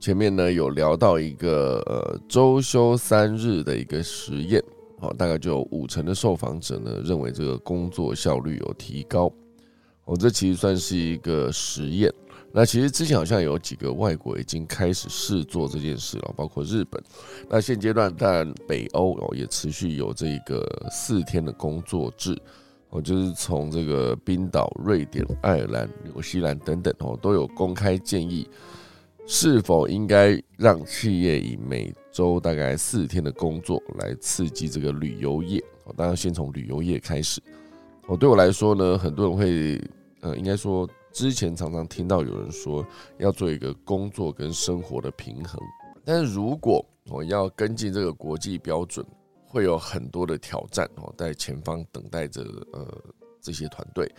[0.00, 4.62] 前面呢有聊到一个呃周休三日的一个实验，
[5.00, 9.32] 哦，大概就有五成的受访者呢认为这个工作效率有提高，
[10.06, 12.12] 哦，这其实算是一个实验。
[12.54, 17.02] 那其实之前好像有几个外国已经开始试做这件事了，包括日本。
[17.48, 22.38] 那现阶段，但北欧哦也持续有这个四天的工作制，
[22.90, 28.46] 哦，就是从这个冰岛、瑞典、爱尔兰、纽西兰等等哦，都有公开建议，
[29.26, 35.58] 是否应该让企业以每周大概四天的工作来刺激这个旅游业。
[35.84, 37.40] 哦，当然先从旅游业开始。
[38.08, 39.80] 哦，对我来说呢，很多人会，
[40.20, 40.86] 呃，应该说。
[41.12, 42.84] 之前常常听到有人说
[43.18, 45.60] 要做一个工作跟生活的平衡，
[46.04, 49.04] 但是如果我要跟进这个国际标准，
[49.46, 52.86] 会有很多的挑战哦，在前方等待着呃
[53.40, 54.10] 这些团队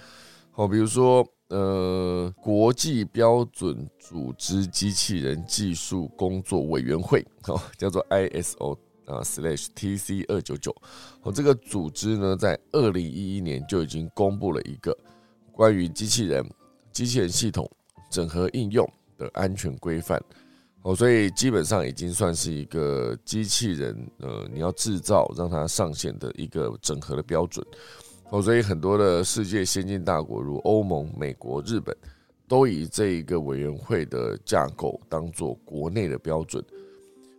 [0.53, 10.75] 哦，比如说呃国际标准组织机器人技术工作委员会，哦，叫做 ISO 啊 slash TC 二九九。
[11.23, 14.95] 哦，这个组织呢，在二零一一年就已经公布了一个
[15.51, 16.45] 关于机器人、
[16.93, 17.69] 机器人系统
[18.09, 20.21] 整合应用的安全规范。
[20.83, 27.65] 哦，所以基本上已经算是一个机器人，呃，你要制造让它上线的一个整合的标准。
[28.29, 31.95] 哦，所以很多的世界先进大国，如欧盟、美国、日本，
[32.49, 36.61] 都以这一个委员会的架构当做国内的标准。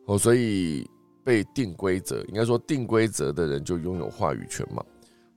[0.06, 0.88] 哦，所以
[1.22, 4.82] 被定规则，应该说定规则的人就拥有话语权嘛。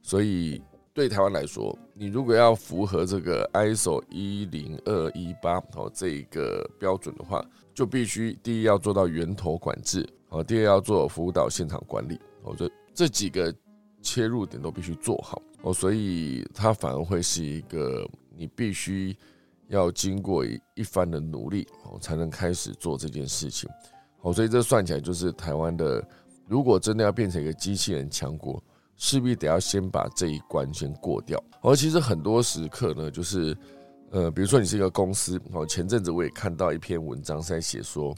[0.01, 0.62] 所以
[0.97, 13.53] 对台湾来说，你如果要符合这个 ISO 一零二一八哦这一个标准的话，就必须第一要做到源头管制，哦，第二要做辅导现场管理，哦，这这几个
[14.01, 18.03] 切入点都必须做好，哦，所以它反而会是一个
[18.36, 19.15] 你必须
[19.67, 23.69] 要经过一番的努力，哦，才能开始做这件事情，
[24.21, 26.03] 哦，所以这算起来就是台湾的，
[26.47, 28.60] 如果真的要变成一个机器人强国，
[28.97, 33.55] 势必得要先把这一关先过掉，而其实很多时刻呢，就是。
[34.10, 38.15] 呃，比如说你是一个公司，哦，前阵子我也看到一篇文章在写说，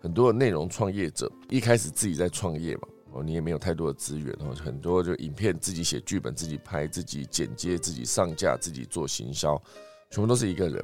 [0.00, 9.62] 很多的内容创业者一开始自己在创业嘛，哦，你也没有太多的资源，哦，很多就影片自己写剧本、自己拍、自己剪接、自己上架、自己做行销，
[10.08, 10.82] 全部都是一个人，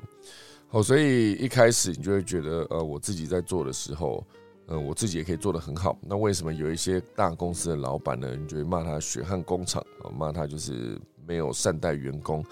[0.69, 4.23] 哦，所以一开始你就会觉得，呃，我自己在做的时候，
[4.67, 12.45] 呃，我自己也可以做得很好，那为什么有一些大公司的老板呢，你就会骂他血汗工厂，啊，骂他就是没有善待员工？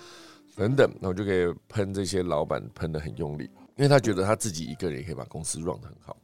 [0.57, 3.45] 等等，那我就可以喷这些老板喷的很用力，
[3.77, 6.17] 因为他觉得他自己一个人也可以把公司 run 得很好。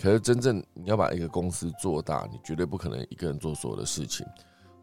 [0.00, 4.26] 可是真正你要把一个公司做大，你绝对不可能一个人做所有的事情。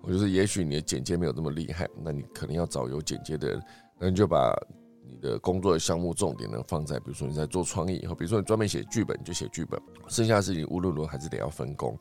[0.02, 3.63] 我就是，也许你的剪接没有那么厉害，那你可能要找有剪接的人，
[3.99, 4.54] 那你就把
[5.13, 11.97] 你的工作的项目重点呢放在，比如说你在做创意，或比如说你专门写剧本就写剧本，剩下的事情无论如何还是得要分工。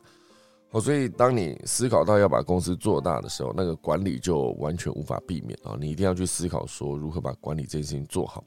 [0.71, 5.77] 哦，所以当你思考到要把公司做大的时候，那个管理就完全无法避免啊！
[5.79, 8.43] 你一定要去思考说如何把管理这件事情做好。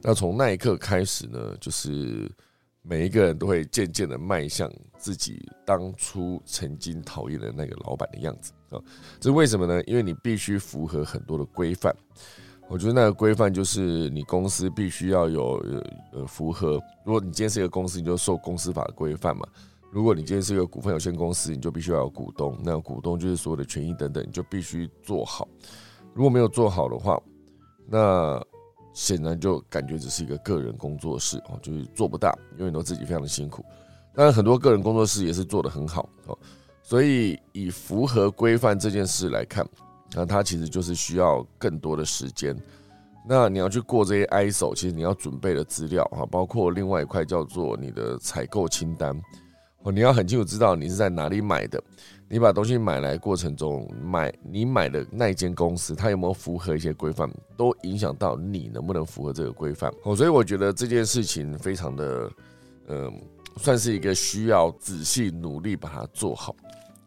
[0.00, 2.32] 那从那一刻开始呢，就是
[2.80, 8.80] 每一个人都会渐渐的迈向自己当初曾经讨厌的那个老板的样子啊！
[9.20, 9.82] 这为什么呢？
[9.84, 11.94] 因为你必须符合很多的规范。
[12.68, 15.64] 我觉得那个规范就是你公司必须要有
[16.12, 16.80] 呃符合。
[17.04, 19.46] 如果你今天是一个公司，你就受公司法的规范嘛。
[19.92, 25.48] 如果你今天是一个股份有限公司，你就必须要有股东，那股东就是所有的权益等等，你就必须做好。
[26.12, 27.18] 如果没有做好的话，
[27.86, 28.42] 那
[28.92, 33.64] 显然就感觉只是一个个人工作室哦，就是做不大，永远都自己非常的辛苦。
[34.12, 36.36] 当然，很多个人工作室也是做得很好哦。
[36.82, 39.66] 所以，以符合规范这件事来看，
[40.14, 42.56] 那它其实就是需要更多的时间。
[43.28, 49.20] 那你要去过这些 ISO，其实你要准备的资料哈，包括另外一块叫做你的采购清单。
[49.82, 51.82] 哦，你要很清楚知道你是在哪里买的，
[52.28, 59.92] 你把东西买来过程中买你买的那间公司，它有没有符合一些规范，都影响到你能不能符合这个规范。
[60.04, 62.30] 哦，所以我觉得这件事情非常的，
[62.88, 63.12] 嗯，
[63.56, 66.54] 算是一个需要仔细努力把它做好。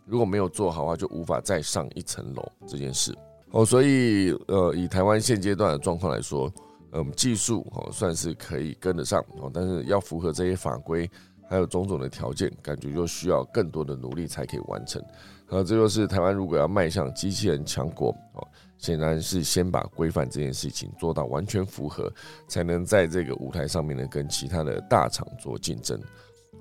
[0.09, 3.15] 如果没有做好的话，就无法再上一层楼这件事。
[3.51, 6.51] 哦，所以呃，以台湾现阶段的状况来说，
[6.91, 11.09] 嗯，技术哦算是可以跟得上哦，但是要符合这些法规。
[11.51, 15.03] 还有种种的条件，感觉就需要更多的努力才可以完成。
[15.47, 22.07] 好，这就是台湾如果要迈向机器人强国哦，显然是先把规范这件事情做到完全符合，
[22.47, 25.99] 才能在这个舞台上面呢跟其他的大厂做竞争。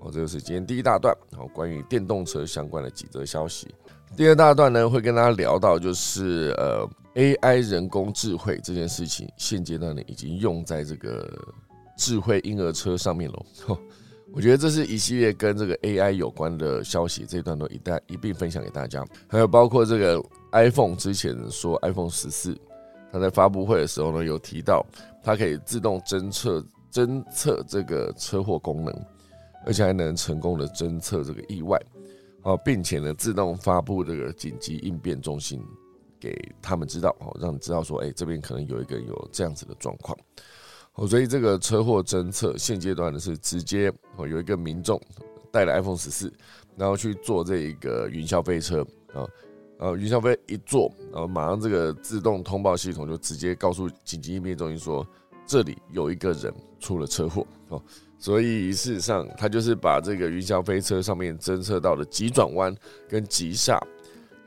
[0.00, 3.66] 哦，这就是今天第一大段，好，关于电动车相关的几则消息。
[4.16, 11.28] 第二大段呢，会跟大家聊到就是呃 AI 人工智慧这件事情，现阶段呢已经用在这个
[11.96, 13.46] 智慧婴儿车上面了。
[14.32, 19.04] 我觉得这是一系列跟这个 AI 有关的消息，这一段都一带一并分享给大家。
[19.26, 22.56] 还有包括这个 iPhone 之前说 iPhone 十四，
[23.10, 24.84] 它在发布会的时候呢，有提到
[25.22, 28.94] 它可以自动侦测侦测这个车祸功能，
[29.66, 31.80] 而且还能成功的侦测这个意外，
[32.42, 35.62] 哦，并且呢自动发布这个紧急应变中心
[36.18, 40.16] 给他们知道，哦，让你知道说，哎，这边可能有一个有这样子的状况。
[40.94, 45.00] 哦，所以这个车祸侦测现阶段呢是直接哦，有一个民众
[45.52, 46.32] 带了 iPhone 十四，
[46.76, 49.22] 然后去坐这一个云霄飞车啊，
[49.78, 55.06] 然后云霄飞一坐，然后马上这个自动通报系统就直接告诉紧急应变中心说，
[55.46, 57.80] 这里有一个人出了车祸哦，
[58.18, 62.74] 所以事实上他就是把这个云霄飞车上面侦测到的急转弯
[63.08, 63.80] 跟急刹，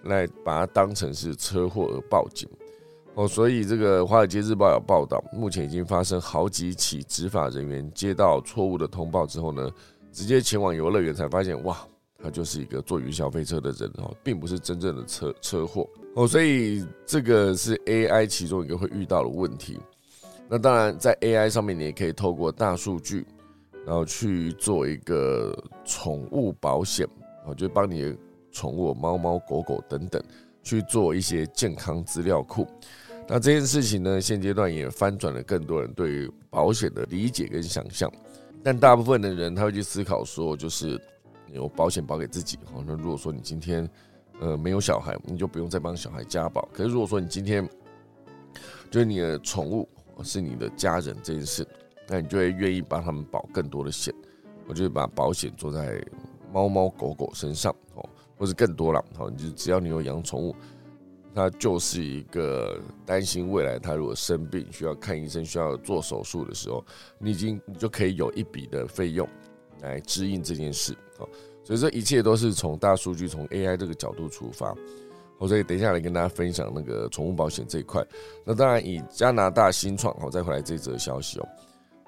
[0.03, 2.47] 来把它当成是车祸而报警。
[3.15, 9.69] 哦，所以这个《华尔街日报》有报道，目前已经发生好几起执法人员接到错误的通报之后呢，
[10.11, 11.77] 直接前往游乐园才发现，哇，
[12.23, 19.77] 他就是一个坐云霄飞车的人哦，并不是真正的车车祸哦，所以这个是 AI 其中一个会遇到的问题。
[20.47, 23.25] 那当然，在 AI 上面，你也可以透过大数据，
[23.85, 27.07] 然后去做一个宠物保险，
[27.45, 28.15] 哦，就帮你
[28.51, 30.21] 宠物猫猫狗狗等等
[30.61, 32.67] 去做一些健康资料库。
[33.27, 38.11] 那这件事情呢，现阶段也翻转了更多人对于保险的理解跟想象。
[38.63, 40.99] 但大部分的人他会去思考说，就是
[41.51, 42.59] 有保险保给自己。
[42.65, 43.89] 好，那如果说你今天
[44.39, 46.67] 呃没有小孩，你就不用再帮小孩加保。
[46.73, 47.67] 可是如果说你今天
[48.89, 49.87] 就是你的宠物
[50.23, 51.65] 是你的家人这件事，
[52.11, 54.13] 那你就会愿意帮他们保更多的险。
[54.67, 56.03] 我就把保险做在
[56.51, 59.03] 猫猫狗狗身上哦，或是更多了。
[59.17, 60.53] 好，你就只要你有养宠物。
[61.33, 66.83] 它就是一个担心未来，它如果生病需要看医生、需要做手术的时候，
[67.17, 69.25] 你已经你就可以有一笔的费用
[69.79, 70.93] 来支应这件事。
[71.17, 71.29] 好，
[71.63, 74.75] 所以这一切都是从大数据、从 AI 这个角度出发。
[75.39, 78.05] 好，所以等一下来跟大家分享那个宠物保险这一块。
[78.43, 81.47] 那当然以加拿大新创，好再回来这则消息哦。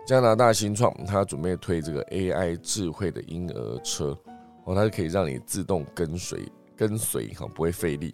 [0.05, 4.17] 加拿大新创，它准备推这个 AI 智慧的婴儿车，
[4.65, 8.13] 哦，它可以让你自动跟随跟随，哈，不会费力。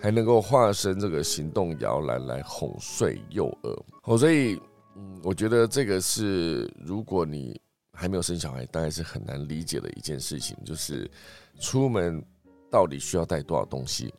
[0.00, 4.60] 还能够化身这个行动摇篮来哄睡幼儿，哦，所以，
[4.96, 7.60] 嗯，我觉得这个是如果你
[7.92, 11.10] 还没有生小孩，大概是很难理解的一件事情，就是
[11.58, 12.22] 出门
[12.70, 14.12] 到底需要带多少东西。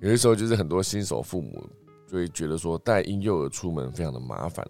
[0.00, 1.64] 有的时候就是很多新手父母
[2.06, 4.66] 就会觉得说带婴幼儿出门非常的麻烦。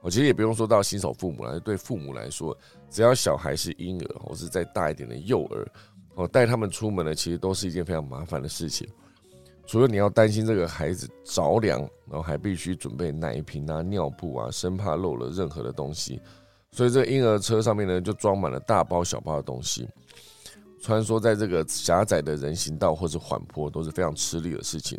[0.00, 2.56] 我其实也不用说到新手父母来，对父母来说，
[2.88, 5.66] 只要小孩是婴儿或是再大一点的幼儿，
[6.14, 8.88] 哦，带他们出门呢，其实都是一件非常麻烦的事情。
[9.66, 16.20] 除了你要担心这个孩子着凉，然后还必须准备奶瓶啊、尿布啊，生怕漏了任何的东西。
[16.70, 19.86] 所以这个婴儿车上面呢，就装满了大包小包的东西。
[20.80, 24.98] 穿梭在这个狭窄的人行道或是缓坡，都是非常吃力的事情。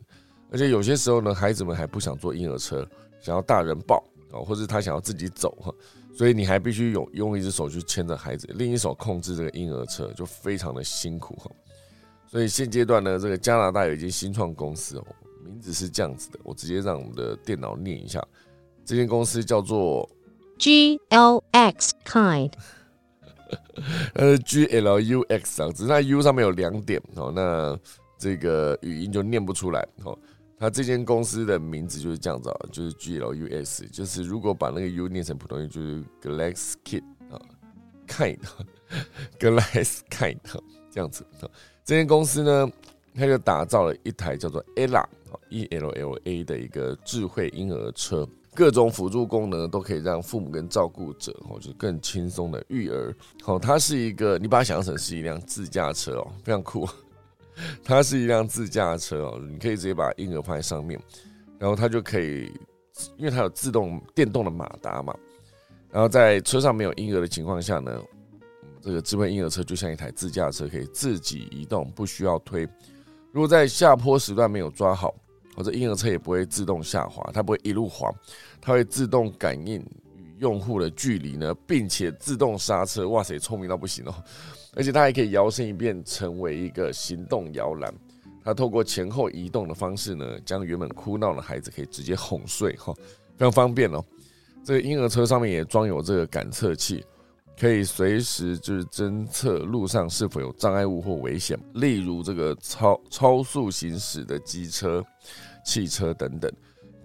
[0.51, 2.85] 而且有些时候呢，孩子们还不想坐婴儿车，
[3.21, 5.73] 想要大人抱啊，或者他想要自己走哈。
[6.13, 11.49] 所以你还必须有用一只手去牵着孩子，另一手控制这个婴儿车，就非常的辛苦哈。
[12.27, 15.05] 所以现阶段呢，这个加拿大有一间新创公司哦，
[15.45, 18.21] 名字是这样子的，我直接让我们的电脑念一下，
[18.83, 20.09] 这间公司叫做
[20.57, 22.53] G L X Kind，
[24.13, 27.79] 呃 G L U X 啊，只是它 U 上面有两点哦，那
[28.17, 30.17] 这个语音就念不出来哦。
[30.59, 37.39] 它这间公司的名字就是这样子啊，就是 G L U S，就是如果把那个 U 念成普通音，就是 GLAXKIT 啊
[38.07, 40.37] ，Kind，Glaskind
[40.91, 41.25] 这样子。
[41.85, 42.69] 这间公司呢，
[43.15, 53.15] 它就打造了一台叫做 Ella，E L L A 的一个智慧婴儿车，各种辅助功能都可以让父母跟照顾者哦，就更轻松的育儿。
[53.41, 56.85] 好，它是一个，你把它想象成是一辆自驾车哦，非常酷。
[57.83, 60.99] 它是一辆自驾车哦，你可以直接把婴儿放在上面，
[61.57, 62.51] 然后它就可以，
[63.17, 65.15] 因为它有自动电动的马达嘛，
[65.91, 68.01] 然后在车上没有婴儿的情况下呢。
[68.81, 72.65] 这个智慧婴儿车就像一台自驾车，可以自己移动，不需要推。
[73.33, 75.13] 如果在下坡时段没有抓好，
[75.53, 78.09] 或者婴儿车也不会自动下滑，它不会一路滑，
[78.61, 79.81] 它会自动感应
[80.15, 83.09] 与用户的距离呢，并且自动刹车。
[83.09, 84.15] 哇塞，聪明到不行哦！
[84.75, 87.93] 而且它还可以摇身一变成为一个行动摇篮，
[88.43, 92.93] 它透过前后移动的方式呢，将原本哭闹的孩子可以直接哄睡，哈，
[93.37, 94.03] 非常方便哦。
[94.63, 97.03] 这个婴儿车上面也装有这个感测器。
[97.59, 105.03] 可以随时就是侦测路上是否有障碍物或危险，例如这个超超速行驶的机车、
[105.65, 106.49] 汽车等等，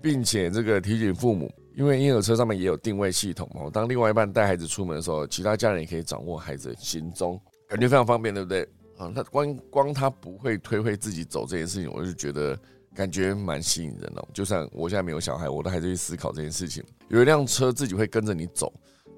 [0.01, 3.69] 并且这个提醒父母，因为婴儿车上面也有定位系统哦。
[3.69, 7.37] 当另外一半带孩子出门的时候，其他家人也可以掌握孩子的行踪，
[7.75, 8.63] 感觉非常方便，对不对？
[8.97, 12.57] 啊，那光光他不会推会自己走这件事情，我就觉得
[12.95, 14.25] 感觉蛮吸引人的。
[14.33, 16.85] 就算我现在没有小孩，我都还在去思考这件事情。
[17.09, 18.73] 有一辆车自己会跟着你走。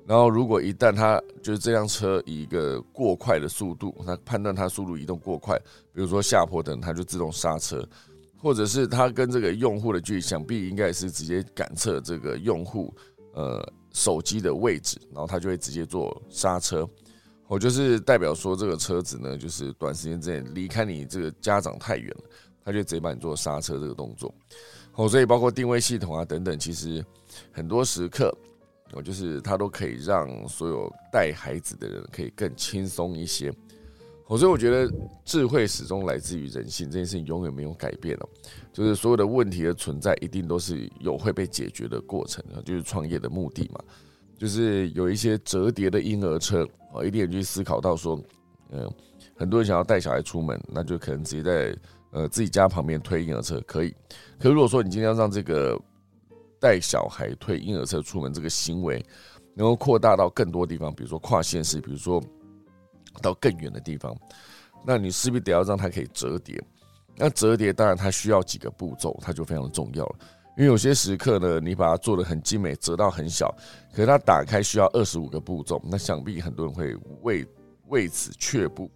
[0.06, 5.58] 然后，如果一旦它就是这辆车以一个过快的速度，它判断它速度移动过快，
[5.92, 7.82] 比如说下坡等，它就自动刹车；
[8.38, 12.94] 或者是它跟这个用户的距离，想必应该是直接感测这个用户
[13.34, 16.88] 呃手机的位置，然后它就会直接做刹车。
[17.48, 22.24] 我就是代表说，这个车子呢，就是短时间之内离开你这个家长太远了，
[22.64, 24.34] 它就直接帮你做刹车这个动作。
[24.94, 27.04] 哦，所以包括定位系统啊等等，其实
[27.52, 28.36] 很多时刻。
[28.92, 33.52] 我，就是它都可以让所有带孩子的人可以更轻松一些。
[34.28, 34.88] 所以我觉得
[35.24, 38.28] 智慧始终来自于人性，这件事情永远没有改变哦。
[38.72, 43.80] 就是所有的问题的存在，一定都是有会被解决的过程啊，就是创业的目的嘛。
[44.36, 48.20] 就是有一些折叠的婴儿车啊，一定去思考到说，
[48.70, 48.90] 嗯，
[49.36, 51.78] 很多人想要带小孩出门，那就可能直接在
[52.10, 53.94] 呃自己家旁边推婴儿车可以。
[54.38, 55.80] 可如果说你今天要让这个
[56.60, 59.04] 带小孩推婴儿车出门这个行为，
[59.54, 62.22] 能够扩大到更多地方，比如说跨县市，比如说。
[63.22, 64.14] 到更远的地方，
[64.84, 66.62] 那你势必得要让它可以折叠。
[67.16, 70.16] 那折叠当然它需要几个步骤，它就非常的重要了。
[70.56, 73.54] 因为有些时刻呢，你把它做的很精美，折到很小，
[73.92, 77.46] 可是它打开需要二十五个步骤，那想必很多人会为
[77.88, 78.90] 为此却步。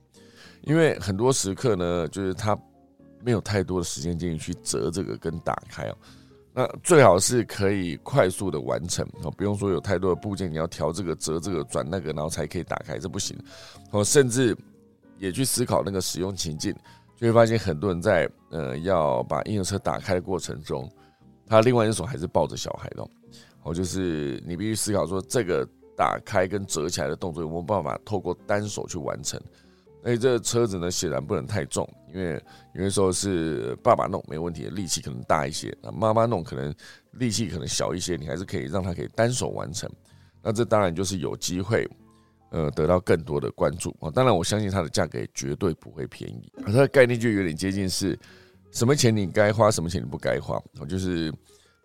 [0.62, 2.58] 因为很多时刻呢，就是它
[3.22, 5.96] 没有太多的时间精力去折这个跟打开哦。
[6.52, 13.38] 那最好是可以快速的完成哦，不用说有太多的部件，你要调这个、折这个、转那个，然后才可以打开，这不行
[13.90, 14.02] 哦。
[14.02, 14.56] 甚至
[15.18, 16.74] 也去思考那个使用情境，
[17.16, 20.90] 就会发现很多人在呃要把婴儿车打开的过程中，
[21.50, 23.06] 他另外一手还是抱着小孩的
[23.64, 29.38] 哦，就是你必须思考说这个打开跟折起来的动作有没有办法透过单手去完成。
[30.02, 32.42] 而且，这车子呢显然不能太重，因为
[32.72, 36.74] 有的时候是爸爸弄没问题，力气可能大一些；那妈妈弄可能
[37.18, 39.90] 力气可能小一些，你还是可以让他可以单手完成。
[40.42, 41.86] 那这当然就是有机会，
[42.48, 44.10] 呃，得到更多的关注啊。
[44.10, 46.50] 当然，我相信它的价格绝对不会便宜。
[46.64, 48.18] 它的概念就有点接近是，
[48.70, 50.60] 什么钱你该花，什么钱你不该花。
[50.78, 51.32] 我就是，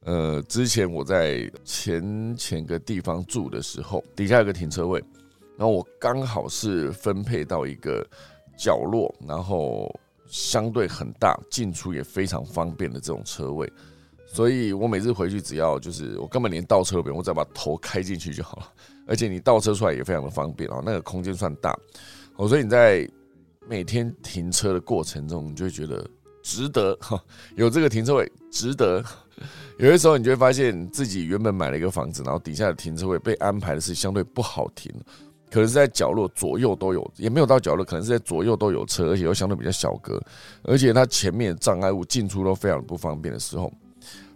[0.02, 5.04] 呃，之前我在前前个地方住的时候，底下有个停车位。
[5.58, 8.06] 然后我刚好是分配到一个
[8.58, 9.90] 角落，然后
[10.28, 13.72] 相对很大，进出也非常方便的这种车位，
[14.28, 18.74] 所以我每次回去只要就是我根本连倒车都不用，我只要把头开进去就好了。
[19.08, 21.74] 而且你倒车出来也非常的方便啊，那个空间算大，
[22.36, 23.10] 哦，所以你在
[23.66, 26.06] 每天停车的过程中，你就会觉得
[26.46, 27.20] 值得哈，
[27.58, 29.04] 有这个停车位值得。
[29.80, 34.94] 有些时候你就会发现自己原本买了一个房子，然后底下的停车位被安排的是相对不好停。
[35.52, 40.22] 可能是在角落左右都有，也没有到角落，可能是在左右都有车，而且又相对比较小格，
[40.64, 43.72] 而且它前面障碍物进出都非常不方便的时候，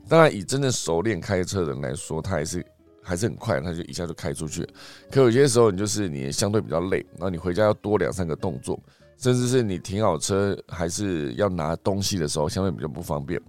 [0.08, 2.66] 当然以真正熟练开车的人来说，他还是
[3.02, 4.68] 还是很快，他就一下就开出去。
[5.12, 8.80] 可有些时候你就是你相对比较累，然后你回家要多两三个动作，
[9.20, 13.40] 甚至是你停好车还是要拿东西的时候，相对比较不方便，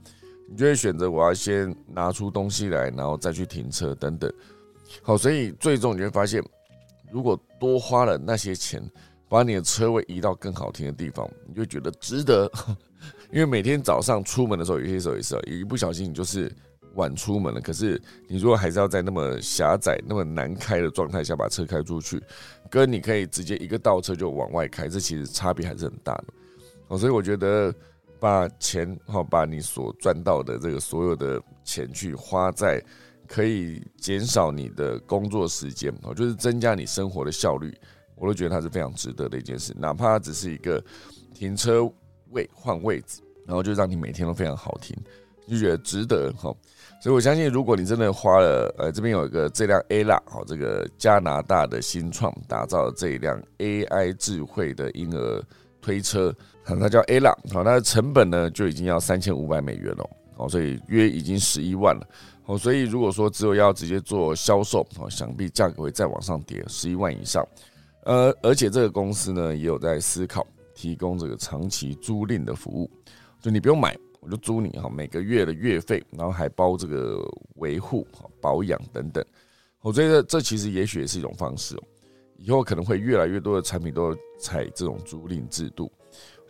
[0.49, 4.31] 你就会选择我要先拿出东西来，然后再去停车等等。
[5.01, 6.43] 好，所以最终你会发现。
[7.13, 8.81] 如果多花了那些钱，
[9.29, 12.49] 把你的车位移到更好停的地方，你就觉得值得。
[13.33, 16.49] 因为每天早上出门的时候，有些时候也是，一不小心你就是
[16.95, 17.61] 晚出门了。
[17.61, 22.23] 可是你如果还是要在那么狭窄、那么难开的状态下把车开出去，
[22.71, 26.25] 跟你可以直接一个倒车就往外开，这其实差别还是很大的。
[26.89, 27.75] 哦，所以我觉得
[28.19, 32.83] 把钱哈，把你所赚到的这个所有的钱去花在。
[33.33, 37.73] 可以减少你的工作时间哦，就是增加你生活的效率，
[38.17, 39.73] 我都觉得它是非常值得的一件事。
[39.79, 40.83] 哪怕它只是一个
[41.33, 41.89] 停车
[42.31, 44.97] 位换位置，然后就让你每天都非常好停，
[45.47, 46.53] 就觉得值得哈。
[47.03, 55.43] 所以我相信，如果你真的花了，呃，这边有一个这辆 A 啦，好，这个加拿大的新创打造的这一辆 AI 智慧的婴儿
[55.81, 56.31] 推车，
[56.63, 62.07] 它叫 A 啦，好，它的成本呢就已经要三千五百美元了，好，所以约已经十一万了。
[62.45, 67.43] 哦，所以如果说只有要直接做销售，哦，想必价格会再往上跌十一万以上。
[68.05, 72.91] 呃，而且这个公司呢也有在思考提供这个长期租赁的服务，
[73.41, 77.21] 就你不用买，我就租你哈，每个月的月费，然后还包这个
[77.57, 78.07] 维护、
[78.41, 79.25] 保养等等。
[79.81, 81.83] 我觉得这其实也许也是一种方式哦，
[82.37, 85.91] 以后可能会越来越多的产品都采这种租赁制度，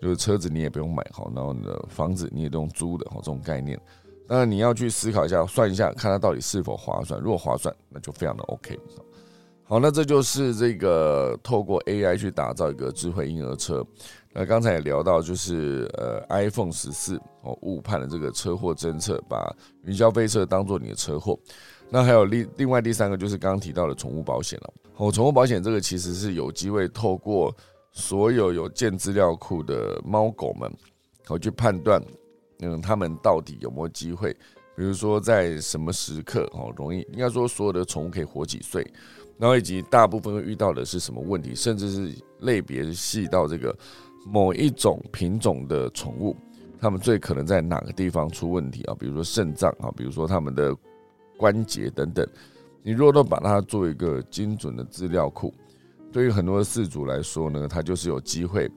[0.00, 3.80] 就是车子你也不用买好，然后你的房子你也都用租的哈，这种概念。
[4.26, 7.20] 当然你要去思考一下，算一下，看它到底是否划算。
[7.20, 8.78] 如果划算，那就非常的 OK。
[9.64, 13.86] 好，那这就是这个透过 AI 去打造一个智慧婴儿车。
[14.40, 21.38] 那刚才也聊到，就是呃 iPhone 十四哦误判了这个车祸侦测，把云霄飞车当做你的车祸。
[21.90, 24.72] 那还有另另外第三个就是刚刚提到的宠物保险了。
[24.96, 27.54] 哦，宠物保险这个其实是有机会透过
[27.92, 30.72] 所有有建资料库的猫狗们，
[31.28, 32.02] 我去判断。
[32.60, 34.32] 嗯，他们到底有没有机会？
[34.74, 38.82] 比如说，在什么时刻哦，容易应该说所有的宠物可以活几岁，
[39.36, 43.76] 然后以及大部分会遇到的是什么问题，甚至是类别细到这个
[44.26, 46.36] 某一种品种的宠物，
[46.80, 48.94] 他们最可能在哪个地方出问题啊？
[48.98, 50.76] 比如说肾脏啊，比如说他们的
[51.36, 52.26] 关节等等。
[52.82, 55.52] 你如果都把它做一个精准的资料库，
[56.10, 58.70] 对于很多的饲主来说呢，它就是有机会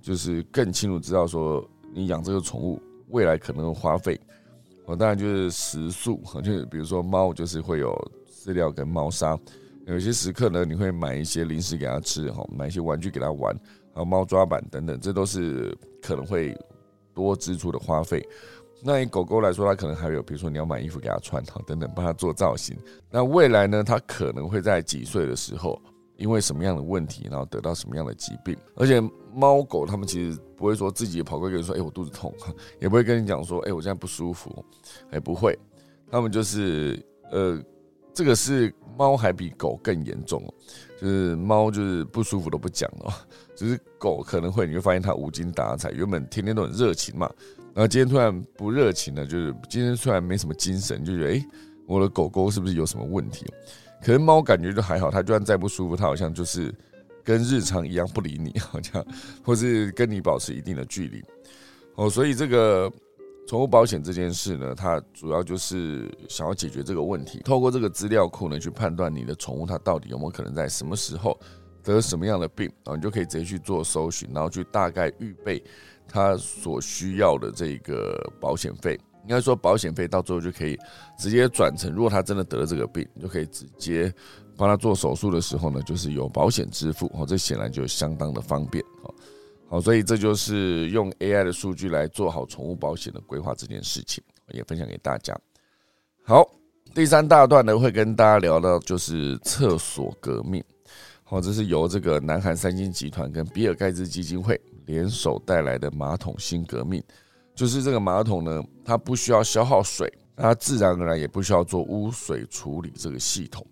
[0.00, 1.62] 就是更清楚知道说
[1.92, 2.80] 你养这个宠物
[3.10, 4.18] 未来可能会花费。
[4.86, 7.94] 哦，当然就是食宿， 就是比如说猫就是会有
[8.26, 9.38] 饲料跟猫砂，
[9.86, 13.54] 有些时刻呢你会买一些零食给它吃，哈，买一些玩具给它玩，
[13.94, 16.56] 还有猫抓板等等，这都是可能会
[17.14, 18.26] 多支出的花费。
[18.84, 22.76] 那以狗狗来说，它可能还有，比如说你要买衣服给它穿，哈，等等，帮它做造型。
[23.10, 25.80] 那未来呢，它可能会在几岁的时候，
[26.16, 28.56] 因为什么样的问题，然后得到什么样的疾病？
[28.74, 29.00] 而且
[29.32, 32.34] 猫狗它们其实不会说自己跑过去跟你说，哎，我肚子痛，
[32.80, 34.64] 也不会跟你讲说，哎，我现在不舒服，
[35.10, 35.56] 哎，不会，
[36.10, 37.62] 它们就是，呃，
[38.12, 40.42] 这个是猫还比狗更严重，
[41.02, 43.12] 就是猫就是不舒服都不讲了，
[43.56, 47.28] 只是狗可能会，你会发现它无精打采，原本天天都很热情嘛。
[47.74, 51.44] 然后今天突然不热情了，就是今天突然没什么精神，就觉得哎，
[51.86, 53.44] 我的狗狗是不是有什么问题？
[54.00, 56.72] 可是猫感觉就还好，它就算再不舒服，它好像就是
[57.24, 59.04] 跟日常一样不理你，好像
[59.42, 61.20] 或是跟你保持一定的距离。
[61.96, 62.88] 哦，所以这个
[63.46, 71.38] 宠物保险这件事呢，它主要就是想要解决这个问题，透过这个资料库呢，去判断你的宠物它到底有没有可能在什么时候
[71.82, 75.62] 得什么样的病，然后你就可以直接去做搜寻，然后去大概预备。
[76.08, 80.76] 它所需要的这个保险费，应该说保险费到最后就可以
[81.16, 84.12] 直接转成，如果他真的得了这个病，你就可以直接
[84.54, 89.14] 帮他做手术的时候呢，就是有保险支付哦，这显然就相当的方便哦。
[89.72, 95.34] 好，所以这就是用 AI 的数据来做好宠物保险的规划这件事情，也分享给大家。
[96.22, 96.46] 好，
[96.94, 100.62] 第三大段呢会跟大家聊到就是厕所革命，
[101.24, 104.60] 好，这是由这个南韩三星集团跟比尔盖茨基金会。
[104.84, 107.00] 联手带来的马桶新革命，
[107.54, 113.64] 就是这个马桶呢，它不需要消耗水，它自然而然也不需要做污水处理这个系统，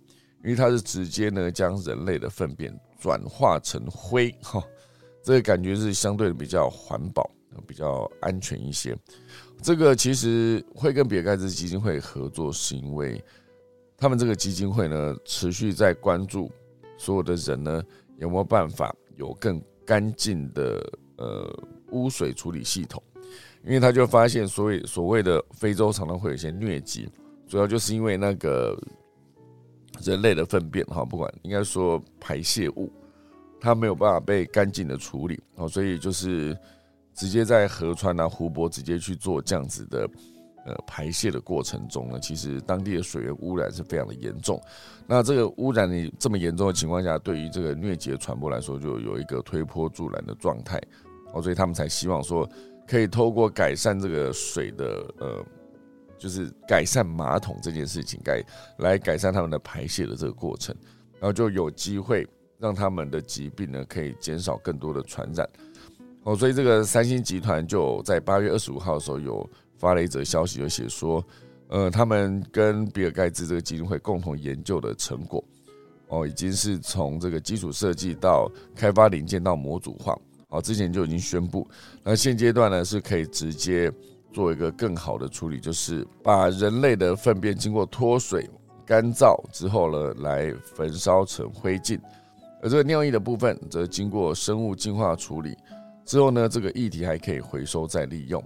[0.44, 4.62] 因为它是直接呢将人类的粪便转化成灰，哈，
[5.22, 7.30] 这个感觉是相对的比较环保、
[7.66, 8.96] 比较安全一些。
[9.62, 13.22] 这个其实会跟比尔盖茨基金会合作，是因为
[13.96, 16.50] 他们这个基金会呢，持续在关注
[16.96, 17.82] 所有的人呢
[18.18, 19.60] 有没有办法有更。
[19.86, 21.52] 干净的呃
[21.90, 23.02] 污水处理系统，
[23.64, 27.08] 因为他就发现，所谓所谓的非洲常常会有一些疟疾，
[27.48, 28.78] 主要就是因为那个
[30.00, 32.88] 人类的粪便哈，不管应该说排泄物，
[33.60, 36.56] 它没有办法被干净的处理哦，所以就是
[37.14, 40.08] 直接在河川啊、湖泊直接去做这样子的。
[40.66, 44.60] 呃，排泄的过程中呢，其实当地的水源污染是非常的严重。
[45.06, 50.78] 那这个污染你这么严重的情况下，对于这个疟疾的传播来说，就有一个推波助澜的状态。
[51.32, 52.46] 哦，所以他们才希望说，
[52.86, 54.86] 可以透过改善这个水的
[55.18, 55.42] 呃，
[56.18, 58.44] 就是改善马桶这件事情，改
[58.76, 60.76] 来改善他们的排泄的这个过程，
[61.14, 62.28] 然后就有机会
[62.60, 65.48] 让他们的疾病呢可以减少更多的传染。
[66.22, 69.50] 哦，所以这个三星集团就在八月二十五号的时候有。
[69.80, 71.24] 发了一则消息，就写说，
[71.68, 75.42] 呃，他们跟比尔盖茨这个基金会共同研究的成果，
[76.08, 78.46] 哦，已经是从这个基础设计到
[78.76, 80.14] 开发零件到模组化，
[80.50, 81.66] 哦，之前就已经宣布，
[82.02, 83.90] 那现阶段呢是可以直接
[84.34, 88.46] 做一个更好的处理，就是把人类的粪便经过脱水、
[88.84, 91.98] 干燥之后呢，来焚烧成灰烬，
[92.62, 95.56] 而这个尿液的部分则经过生物净化处理
[96.04, 98.42] 之后呢，这个液体还可以回收再利用。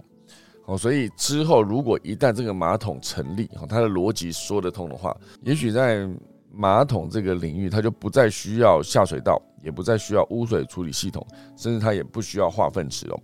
[0.65, 6.09] 哦，所以之后如果一旦这个马桶成立，哈，它的逻辑说得通的话，也许在
[6.51, 13.19] 马桶这个领域，它就不再需要下水道，也不再需要污水处理系统，甚至它也不需要化粪池哦，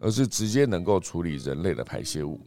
[0.00, 2.40] 而是直接能够处理人类的排泄物。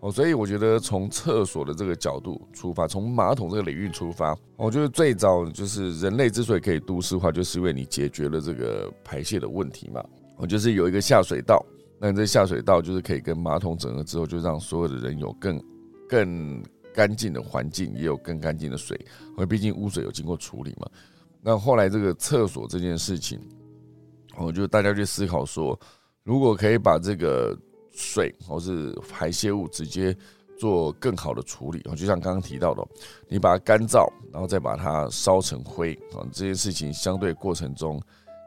[0.00, 10.04] 哦，所以我觉得从厕所的这个角度出发，从马桶这个领域出发，我觉得最早就是人类之所以可以都市化，就是因为你解决了这个排泄的问题嘛。
[10.36, 11.64] 我就是有一个下水道。
[12.00, 15.60] 那这下水道就是可以跟马桶整合之后，就让所有的人有更
[16.08, 16.62] 更
[16.94, 18.96] 干净的环境，也有更干净的水，
[19.30, 20.88] 因为毕竟污水有经过处理嘛。
[21.42, 23.40] 那后来这个厕所这件事情，
[24.36, 25.76] 我就大家去思考说，
[26.22, 27.58] 如果可以把这个
[27.92, 30.16] 水或是排泄物直接
[30.58, 32.84] 做更好的处理，就像刚刚提到的，
[33.28, 38.00] 你把它干燥，然后再把它烧成灰啊，这件事情相对过程中。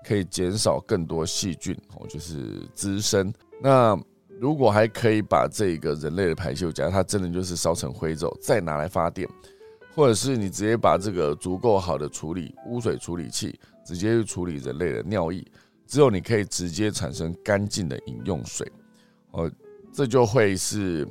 [0.03, 3.31] 可以减少更多细菌哦，就是滋生。
[3.61, 3.95] 那
[4.39, 9.29] 如果还可以把这个人类的排泄物，假如它真的就是烧成灰之后，再拿来发电，
[9.93, 15.45] 或者是你直接把这个足够好的处理污水处理器，直接去处理人类的尿液，
[15.85, 18.67] 之后你可以直接产生干净的饮用水
[19.31, 19.51] 哦，
[19.91, 21.07] 这就会是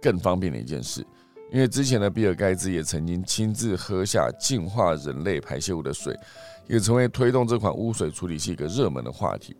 [0.00, 1.04] 更方便的一件事。
[1.52, 6.16] 因为之前的比尔盖茨也曾经亲自喝下净化人类排泄物的水。
[6.66, 9.56] 也成为推动这款污水处理器一个热门的话题。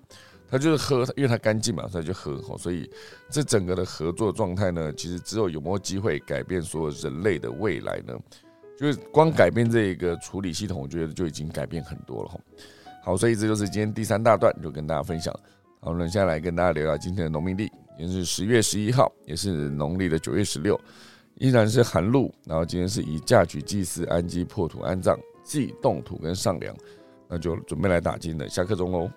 [0.49, 2.41] 他就是喝，因为它干净嘛，所以就喝。
[2.57, 2.89] 所以
[3.29, 8.15] 这整个的合作状态呢，其实只有有没有机会改变所有人类的未来呢？
[8.79, 12.29] 就是光改变这一个处理系统，我觉得就已经改变很多了。
[12.29, 12.41] 哈，
[13.03, 15.35] 好，所以这就是今天第三大段，就跟大家分享。
[15.81, 17.69] 好，那接下来跟大家聊聊今天的农民地，
[18.01, 20.80] 今天是十月十一号，也是农历的九月十六，
[21.34, 22.32] 依然是寒露。
[22.46, 26.74] 然后今天是以嫁娶祭祀、安基破土、安葬、祭动土跟上梁，
[27.28, 28.48] 那就准备来打金了。
[28.48, 29.11] 下课钟喽。